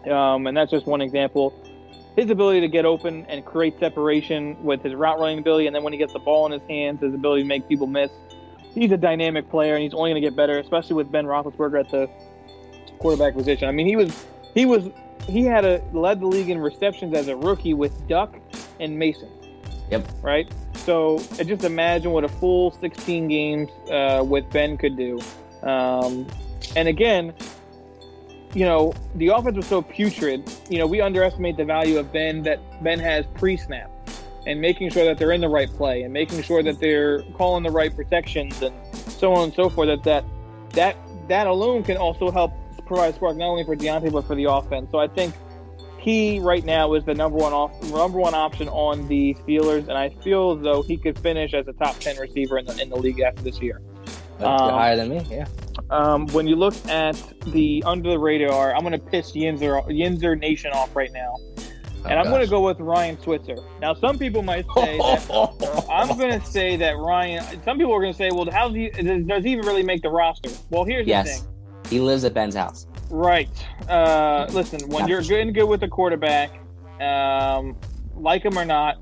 Um, 0.07 0.45
and 0.45 0.55
that's 0.55 0.69
just 0.69 0.85
one 0.85 1.01
example. 1.01 1.55
His 2.15 2.29
ability 2.29 2.61
to 2.61 2.67
get 2.67 2.85
open 2.85 3.25
and 3.27 3.43
create 3.43 3.77
separation 3.79 4.61
with 4.63 4.81
his 4.81 4.93
route 4.93 5.19
running 5.19 5.39
ability, 5.39 5.67
and 5.67 5.75
then 5.75 5.83
when 5.83 5.91
he 5.91 5.99
gets 5.99 6.13
the 6.13 6.19
ball 6.19 6.45
in 6.45 6.51
his 6.53 6.67
hands, 6.69 7.01
his 7.01 7.13
ability 7.13 7.43
to 7.43 7.47
make 7.47 7.67
people 7.67 7.87
miss. 7.87 8.11
He's 8.73 8.91
a 8.91 8.97
dynamic 8.97 9.49
player, 9.49 9.75
and 9.75 9.83
he's 9.83 9.93
only 9.93 10.11
going 10.11 10.21
to 10.21 10.27
get 10.27 10.35
better, 10.35 10.59
especially 10.59 10.95
with 10.95 11.11
Ben 11.11 11.25
Roethlisberger 11.25 11.79
at 11.79 11.91
the 11.91 12.09
quarterback 12.99 13.33
position. 13.33 13.67
I 13.67 13.71
mean, 13.71 13.87
he 13.87 13.95
was 13.95 14.25
he 14.53 14.65
was 14.65 14.89
he 15.27 15.43
had 15.43 15.65
a 15.65 15.81
led 15.93 16.19
the 16.19 16.27
league 16.27 16.49
in 16.49 16.59
receptions 16.59 17.13
as 17.13 17.27
a 17.27 17.35
rookie 17.35 17.73
with 17.73 18.07
Duck 18.07 18.37
and 18.79 18.97
Mason. 18.97 19.29
Yep. 19.91 20.07
Right. 20.21 20.51
So 20.73 21.19
just 21.43 21.63
imagine 21.63 22.11
what 22.11 22.23
a 22.23 22.29
full 22.29 22.71
16 22.79 23.27
games 23.27 23.69
uh, 23.91 24.23
with 24.25 24.49
Ben 24.51 24.77
could 24.77 24.95
do. 24.95 25.19
Um, 25.63 26.27
and 26.75 26.87
again, 26.87 27.33
you 28.55 28.63
know, 28.63 28.93
the 29.15 29.27
offense 29.27 29.57
was 29.57 29.67
so 29.67 29.81
putrid. 29.81 30.49
You 30.69 30.79
know, 30.79 30.87
we 30.87 31.01
underestimate 31.01 31.57
the 31.57 31.65
value 31.65 31.99
of 31.99 32.11
Ben 32.13 32.41
that 32.43 32.59
Ben 32.81 32.99
has 32.99 33.25
pre-snap 33.35 33.91
and 34.47 34.61
making 34.61 34.89
sure 34.91 35.03
that 35.05 35.17
they're 35.17 35.33
in 35.33 35.41
the 35.41 35.49
right 35.49 35.69
play 35.69 36.03
and 36.03 36.13
making 36.13 36.41
sure 36.41 36.63
that 36.63 36.79
they're 36.79 37.21
calling 37.33 37.63
the 37.63 37.71
right 37.71 37.93
protections 37.93 38.61
and 38.61 38.73
so 38.95 39.33
on 39.33 39.45
and 39.45 39.53
so 39.53 39.69
forth. 39.69 39.87
That 39.87 40.03
that 40.03 40.25
that 40.71 40.97
that 41.27 41.47
alone 41.47 41.83
can 41.83 41.97
also 41.97 42.31
help 42.31 42.53
provide 42.85 43.13
spark 43.15 43.35
not 43.35 43.47
only 43.47 43.65
for 43.65 43.75
Diontae 43.75 44.11
but 44.11 44.25
for 44.25 44.35
the 44.35 44.45
offense. 44.45 44.89
So 44.89 44.99
I 44.99 45.07
think 45.07 45.35
he 45.99 46.39
right 46.39 46.63
now 46.63 46.93
is 46.93 47.03
the 47.03 47.13
number 47.13 47.37
one 47.37 47.51
off, 47.51 47.71
number 47.91 48.19
one 48.19 48.35
option 48.35 48.69
on 48.69 49.05
the 49.09 49.33
Steelers, 49.45 49.89
and 49.89 49.97
I 49.97 50.09
feel 50.23 50.55
as 50.55 50.63
though 50.63 50.81
he 50.81 50.95
could 50.95 51.19
finish 51.19 51.53
as 51.53 51.67
a 51.67 51.73
top 51.73 51.99
ten 51.99 52.15
receiver 52.17 52.57
in 52.57 52.65
the 52.65 52.81
in 52.81 52.89
the 52.89 52.95
league 52.95 53.19
after 53.19 53.41
this 53.41 53.59
year. 53.59 53.81
Um, 54.39 54.69
higher 54.69 54.95
than 54.95 55.09
me. 55.09 55.25
Yeah. 55.29 55.47
Um, 55.89 56.27
when 56.27 56.47
you 56.47 56.55
look 56.55 56.73
at 56.87 57.15
the 57.47 57.83
under 57.85 58.09
the 58.09 58.19
radar, 58.19 58.73
I'm 58.73 58.81
going 58.81 58.93
to 58.93 58.97
piss 58.97 59.33
Yinzer 59.33 59.85
Yinzer 59.87 60.37
Nation 60.39 60.71
off 60.71 60.95
right 60.95 61.11
now, 61.11 61.35
and 62.05 62.19
I'm 62.19 62.25
going 62.25 62.41
to 62.41 62.49
go 62.49 62.61
with 62.61 62.79
Ryan 62.79 63.19
Switzer. 63.19 63.57
Now, 63.79 63.93
some 63.93 64.17
people 64.17 64.41
might 64.41 64.65
say 64.75 64.97
that 64.97 65.85
I'm 65.89 66.17
going 66.17 66.39
to 66.39 66.45
say 66.45 66.75
that 66.77 66.97
Ryan. 66.97 67.43
Some 67.63 67.77
people 67.77 67.93
are 67.93 68.01
going 68.01 68.13
to 68.13 68.17
say, 68.17 68.31
"Well, 68.31 68.49
how 68.51 68.69
do 68.69 68.79
you, 68.79 68.91
does, 68.91 69.43
he 69.43 69.51
even 69.51 69.65
really 69.65 69.83
make 69.83 70.01
the 70.01 70.09
roster?" 70.09 70.49
Well, 70.69 70.85
here's 70.85 71.05
the 71.05 71.23
thing. 71.23 71.41
He 71.89 71.99
lives 71.99 72.23
at 72.23 72.33
Ben's 72.33 72.55
house. 72.55 72.87
Right. 73.11 73.49
Uh, 73.87 74.47
listen, 74.51 74.89
when 74.89 75.07
you're 75.07 75.21
good 75.21 75.41
and 75.41 75.53
good 75.53 75.65
with 75.65 75.83
a 75.83 75.87
quarterback, 75.87 76.49
um, 76.99 77.77
like 78.15 78.43
him 78.43 78.57
or 78.57 78.65
not, 78.65 78.97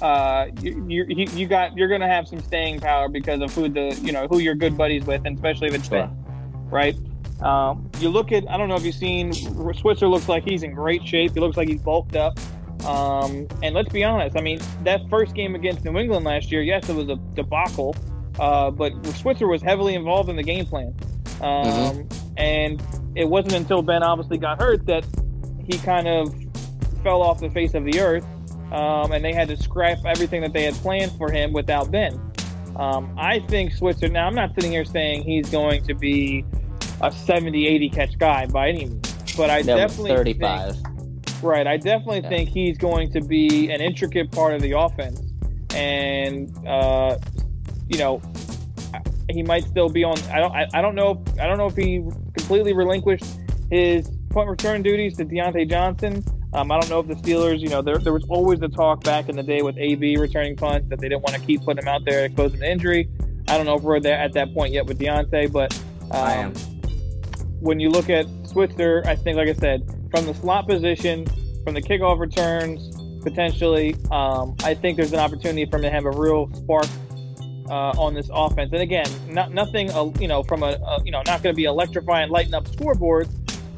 uh, 0.00 0.46
you, 0.60 0.84
you 0.88 1.04
you 1.08 1.46
got 1.46 1.76
you're 1.76 1.88
gonna 1.88 2.06
have 2.06 2.28
some 2.28 2.40
staying 2.40 2.78
power 2.78 3.08
because 3.08 3.40
of 3.40 3.52
who 3.54 3.68
the 3.68 3.98
you 4.02 4.12
know 4.12 4.28
who 4.28 4.38
you're 4.38 4.54
good 4.54 4.76
buddies 4.76 5.04
with, 5.04 5.24
and 5.24 5.36
especially 5.36 5.68
if 5.68 5.74
it's 5.74 5.88
Sure. 5.88 6.06
Ben, 6.06 6.24
right? 6.70 6.96
Um, 7.42 7.90
you 7.98 8.08
look 8.08 8.32
at 8.32 8.48
I 8.50 8.56
don't 8.56 8.68
know 8.68 8.76
if 8.76 8.84
you've 8.84 8.94
seen 8.94 9.32
Switzer 9.32 10.08
looks 10.08 10.28
like 10.28 10.44
he's 10.44 10.62
in 10.62 10.74
great 10.74 11.06
shape. 11.06 11.34
He 11.34 11.40
looks 11.40 11.56
like 11.56 11.68
he's 11.68 11.80
bulked 11.80 12.16
up. 12.16 12.38
Um, 12.84 13.48
and 13.62 13.74
let's 13.74 13.88
be 13.88 14.04
honest, 14.04 14.36
I 14.36 14.40
mean 14.40 14.60
that 14.84 15.00
first 15.10 15.34
game 15.34 15.54
against 15.54 15.84
New 15.84 15.98
England 15.98 16.24
last 16.24 16.50
year, 16.52 16.62
yes, 16.62 16.88
it 16.88 16.94
was 16.94 17.08
a 17.08 17.16
debacle, 17.34 17.96
uh, 18.38 18.70
but 18.70 18.92
Switzer 19.16 19.48
was 19.48 19.62
heavily 19.62 19.94
involved 19.94 20.30
in 20.30 20.36
the 20.36 20.42
game 20.42 20.64
plan. 20.66 20.94
Um, 21.40 22.08
And 22.38 22.80
it 23.14 23.28
wasn't 23.28 23.54
until 23.54 23.82
Ben 23.82 24.02
obviously 24.02 24.38
got 24.38 24.60
hurt 24.60 24.86
that 24.86 25.04
he 25.66 25.76
kind 25.78 26.06
of 26.06 26.32
fell 27.02 27.20
off 27.20 27.40
the 27.40 27.50
face 27.50 27.74
of 27.74 27.84
the 27.84 28.00
earth, 28.00 28.24
um, 28.72 29.12
and 29.12 29.24
they 29.24 29.32
had 29.32 29.48
to 29.48 29.56
scrap 29.56 29.98
everything 30.06 30.40
that 30.42 30.52
they 30.52 30.62
had 30.62 30.74
planned 30.74 31.12
for 31.12 31.30
him 31.30 31.52
without 31.52 31.90
Ben. 31.90 32.18
Um, 32.76 33.12
I 33.18 33.40
think 33.40 33.72
Switzer. 33.72 34.08
Now, 34.08 34.26
I'm 34.26 34.36
not 34.36 34.54
sitting 34.54 34.70
here 34.70 34.84
saying 34.84 35.24
he's 35.24 35.50
going 35.50 35.82
to 35.84 35.94
be 35.94 36.44
a 37.00 37.12
70, 37.12 37.66
80 37.66 37.90
catch 37.90 38.18
guy 38.18 38.46
by 38.46 38.68
any 38.68 38.86
means, 38.86 39.34
but 39.36 39.50
I 39.50 39.58
was 39.58 39.66
definitely 39.66 40.10
35. 40.10 40.74
think 40.74 40.84
Right. 41.42 41.66
I 41.66 41.76
definitely 41.76 42.20
Yeah. 42.22 42.28
think 42.30 42.48
he's 42.48 42.76
going 42.78 43.12
to 43.12 43.20
be 43.20 43.70
an 43.70 43.80
intricate 43.80 44.32
part 44.32 44.54
of 44.54 44.62
the 44.62 44.72
offense. 44.72 45.22
And, 45.74 46.52
uh, 46.66 47.16
you 47.88 47.98
know, 47.98 48.20
he 49.30 49.42
might 49.42 49.64
still 49.64 49.88
be 49.88 50.04
on. 50.04 50.18
I 50.32 50.38
don't. 50.40 50.52
I, 50.52 50.66
I 50.74 50.82
don't 50.82 50.94
know. 50.94 51.22
If, 51.26 51.38
I 51.40 51.46
don't 51.46 51.58
know 51.58 51.66
if 51.66 51.76
he 51.76 51.98
completely 52.36 52.72
relinquished 52.72 53.26
his 53.70 54.10
punt 54.30 54.48
return 54.48 54.82
duties 54.82 55.16
to 55.18 55.24
Diontae 55.24 55.68
Johnson. 55.68 56.24
Um, 56.54 56.72
I 56.72 56.80
don't 56.80 56.88
know 56.88 57.00
if 57.00 57.06
the 57.08 57.14
Steelers. 57.14 57.60
You 57.60 57.68
know, 57.68 57.82
there, 57.82 57.98
there 57.98 58.14
was 58.14 58.24
always 58.30 58.58
the 58.58 58.68
talk 58.68 59.04
back 59.04 59.28
in 59.28 59.36
the 59.36 59.42
day 59.42 59.60
with 59.60 59.76
AB 59.76 60.16
returning 60.16 60.56
punts 60.56 60.88
that 60.88 60.98
they 60.98 61.08
didn't 61.10 61.22
want 61.22 61.36
to 61.36 61.46
keep 61.46 61.62
putting 61.62 61.82
him 61.82 61.88
out 61.88 62.04
there 62.06 62.26
to 62.26 62.34
cause 62.34 62.54
him 62.54 62.60
to 62.60 62.70
injury. 62.70 63.08
I 63.48 63.56
don't 63.58 63.66
know 63.66 63.76
if 63.76 63.82
we're 63.82 64.00
there 64.00 64.18
at 64.18 64.32
that 64.32 64.54
point 64.54 64.72
yet 64.72 64.86
with 64.86 64.98
Diontae, 64.98 65.52
but 65.52 65.74
um, 66.10 66.12
I 66.12 66.32
am. 66.34 66.54
When 67.60 67.80
you 67.80 67.90
look 67.90 68.08
at 68.08 68.26
Switzer, 68.46 69.02
I 69.06 69.16
think, 69.16 69.36
like 69.36 69.48
I 69.48 69.54
said, 69.54 69.84
from 70.10 70.26
the 70.26 70.34
slot 70.34 70.66
position, 70.66 71.26
from 71.64 71.74
the 71.74 71.82
kickoff 71.82 72.18
returns, 72.18 72.96
potentially, 73.22 73.96
um, 74.10 74.56
I 74.62 74.74
think 74.74 74.96
there's 74.96 75.12
an 75.12 75.18
opportunity 75.18 75.66
for 75.66 75.76
him 75.76 75.82
to 75.82 75.90
have 75.90 76.04
a 76.04 76.10
real 76.10 76.52
spark 76.54 76.86
uh, 77.68 77.92
on 77.98 78.14
this 78.14 78.30
offense. 78.32 78.72
And 78.72 78.82
again, 78.82 79.06
not 79.28 79.52
nothing, 79.52 79.90
uh, 79.90 80.10
you 80.18 80.28
know, 80.28 80.42
from 80.42 80.62
a, 80.62 81.00
you 81.04 81.10
know, 81.10 81.22
not 81.26 81.42
going 81.42 81.54
to 81.54 81.56
be 81.56 81.64
electrifying, 81.64 82.30
lighting 82.30 82.54
up 82.54 82.66
scoreboards, 82.68 83.28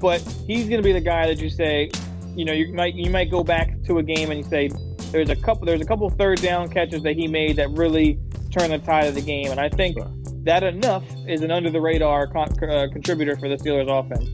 but 0.01 0.21
he's 0.47 0.69
going 0.69 0.81
to 0.81 0.85
be 0.85 0.93
the 0.93 1.01
guy 1.01 1.27
that 1.27 1.39
you 1.39 1.51
say, 1.51 1.91
you 2.35 2.45
know, 2.45 2.53
you 2.53 2.73
might 2.73 2.95
you 2.95 3.11
might 3.11 3.31
go 3.31 3.43
back 3.43 3.83
to 3.85 3.99
a 3.99 4.03
game 4.03 4.31
and 4.31 4.45
you 4.45 4.49
say 4.49 4.71
there's 5.11 5.31
a 5.31 5.37
couple 5.37 5.67
there's 5.67 5.81
a 5.81 5.85
couple 5.85 6.09
third 6.11 6.41
down 6.41 6.69
catches 6.69 7.03
that 7.03 7.17
he 7.17 7.27
made 7.27 7.57
that 7.57 7.71
really 7.71 8.19
turned 8.53 8.73
the 8.73 8.79
tide 8.79 9.07
of 9.07 9.15
the 9.15 9.21
game, 9.21 9.51
and 9.51 9.59
I 9.59 9.69
think 9.69 9.97
that 10.45 10.63
enough 10.63 11.05
is 11.27 11.43
an 11.43 11.51
under 11.51 11.71
the 11.71 11.81
radar 11.81 12.27
con- 12.27 12.53
uh, 12.63 12.87
contributor 12.93 13.37
for 13.37 13.49
the 13.49 13.57
Steelers 13.57 13.89
offense. 13.89 14.29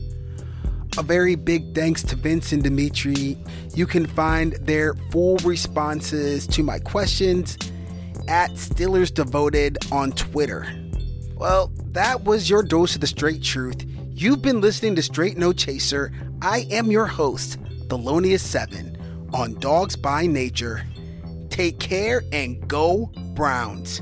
A 0.97 1.03
very 1.03 1.35
big 1.35 1.75
thanks 1.75 2.01
to 2.03 2.15
Vince 2.15 2.51
and 2.51 2.63
Dimitri. 2.63 3.37
You 3.75 3.85
can 3.85 4.07
find 4.07 4.53
their 4.53 4.93
full 5.11 5.37
responses 5.37 6.47
to 6.47 6.63
my 6.63 6.79
questions 6.79 7.57
at 8.27 8.51
Steelers 8.51 9.13
Devoted 9.13 9.77
on 9.91 10.11
Twitter. 10.13 10.65
Well, 11.35 11.71
that 11.91 12.23
was 12.23 12.49
your 12.49 12.63
dose 12.63 12.95
of 12.95 13.01
the 13.01 13.07
straight 13.07 13.43
truth. 13.43 13.85
You've 14.09 14.41
been 14.41 14.61
listening 14.61 14.95
to 14.95 15.03
Straight 15.03 15.37
No 15.37 15.53
Chaser. 15.53 16.11
I 16.41 16.65
am 16.71 16.89
your 16.89 17.05
host, 17.05 17.61
Thelonious7, 17.89 19.33
on 19.33 19.53
Dogs 19.59 19.95
by 19.95 20.25
Nature. 20.25 20.83
Take 21.49 21.79
care 21.79 22.23
and 22.31 22.67
go 22.67 23.11
Browns. 23.35 24.01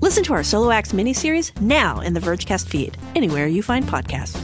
Listen 0.00 0.24
to 0.24 0.32
our 0.32 0.42
Solo 0.42 0.70
Acts 0.70 0.92
miniseries 0.92 1.58
now 1.60 2.00
in 2.00 2.14
the 2.14 2.20
Vergecast 2.20 2.66
feed, 2.66 2.96
anywhere 3.14 3.46
you 3.46 3.62
find 3.62 3.84
podcasts. 3.84 4.40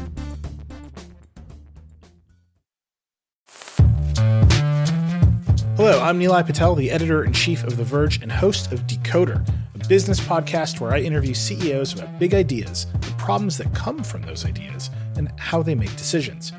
Hello, 5.77 6.03
I'm 6.03 6.21
Nilay 6.21 6.45
Patel, 6.45 6.75
the 6.75 6.91
editor 6.91 7.25
in 7.25 7.33
chief 7.33 7.65
of 7.65 7.79
The 7.79 7.85
Verge 7.85 8.21
and 8.23 8.31
host 8.31 8.71
of 8.71 8.87
Decoder, 8.87 9.49
a 9.75 9.89
business 9.89 10.21
podcast 10.21 10.79
where 10.79 10.93
I 10.93 11.01
interview 11.01 11.33
CEOs 11.33 11.95
about 11.95 12.19
big 12.19 12.35
ideas, 12.35 12.87
the 13.01 13.15
problems 13.17 13.57
that 13.57 13.75
come 13.75 14.03
from 14.03 14.23
those 14.23 14.45
ideas, 14.45 14.91
and 15.17 15.33
how 15.39 15.63
they 15.63 15.75
make 15.75 15.95
decisions. 15.97 16.53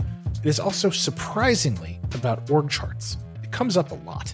It 0.44 0.48
is 0.48 0.60
also 0.60 0.90
surprisingly 0.90 2.00
about 2.16 2.50
org 2.50 2.70
charts. 2.70 3.18
It 3.44 3.52
comes 3.52 3.78
up 3.78 3.92
a 3.92 3.96
lot. 3.96 4.34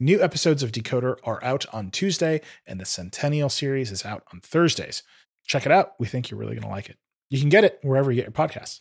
New 0.00 0.20
episodes 0.20 0.62
of 0.64 0.72
Decoder 0.72 1.16
are 1.22 1.42
out 1.44 1.66
on 1.72 1.90
Tuesday, 1.90 2.40
and 2.66 2.80
the 2.80 2.84
Centennial 2.84 3.48
series 3.48 3.92
is 3.92 4.04
out 4.04 4.24
on 4.32 4.40
Thursdays. 4.40 5.04
Check 5.46 5.66
it 5.66 5.72
out. 5.72 5.92
We 6.00 6.06
think 6.06 6.30
you're 6.30 6.40
really 6.40 6.54
going 6.54 6.64
to 6.64 6.68
like 6.68 6.88
it. 6.88 6.96
You 7.30 7.38
can 7.38 7.48
get 7.48 7.62
it 7.64 7.78
wherever 7.82 8.10
you 8.10 8.16
get 8.16 8.24
your 8.24 8.32
podcasts. 8.32 8.80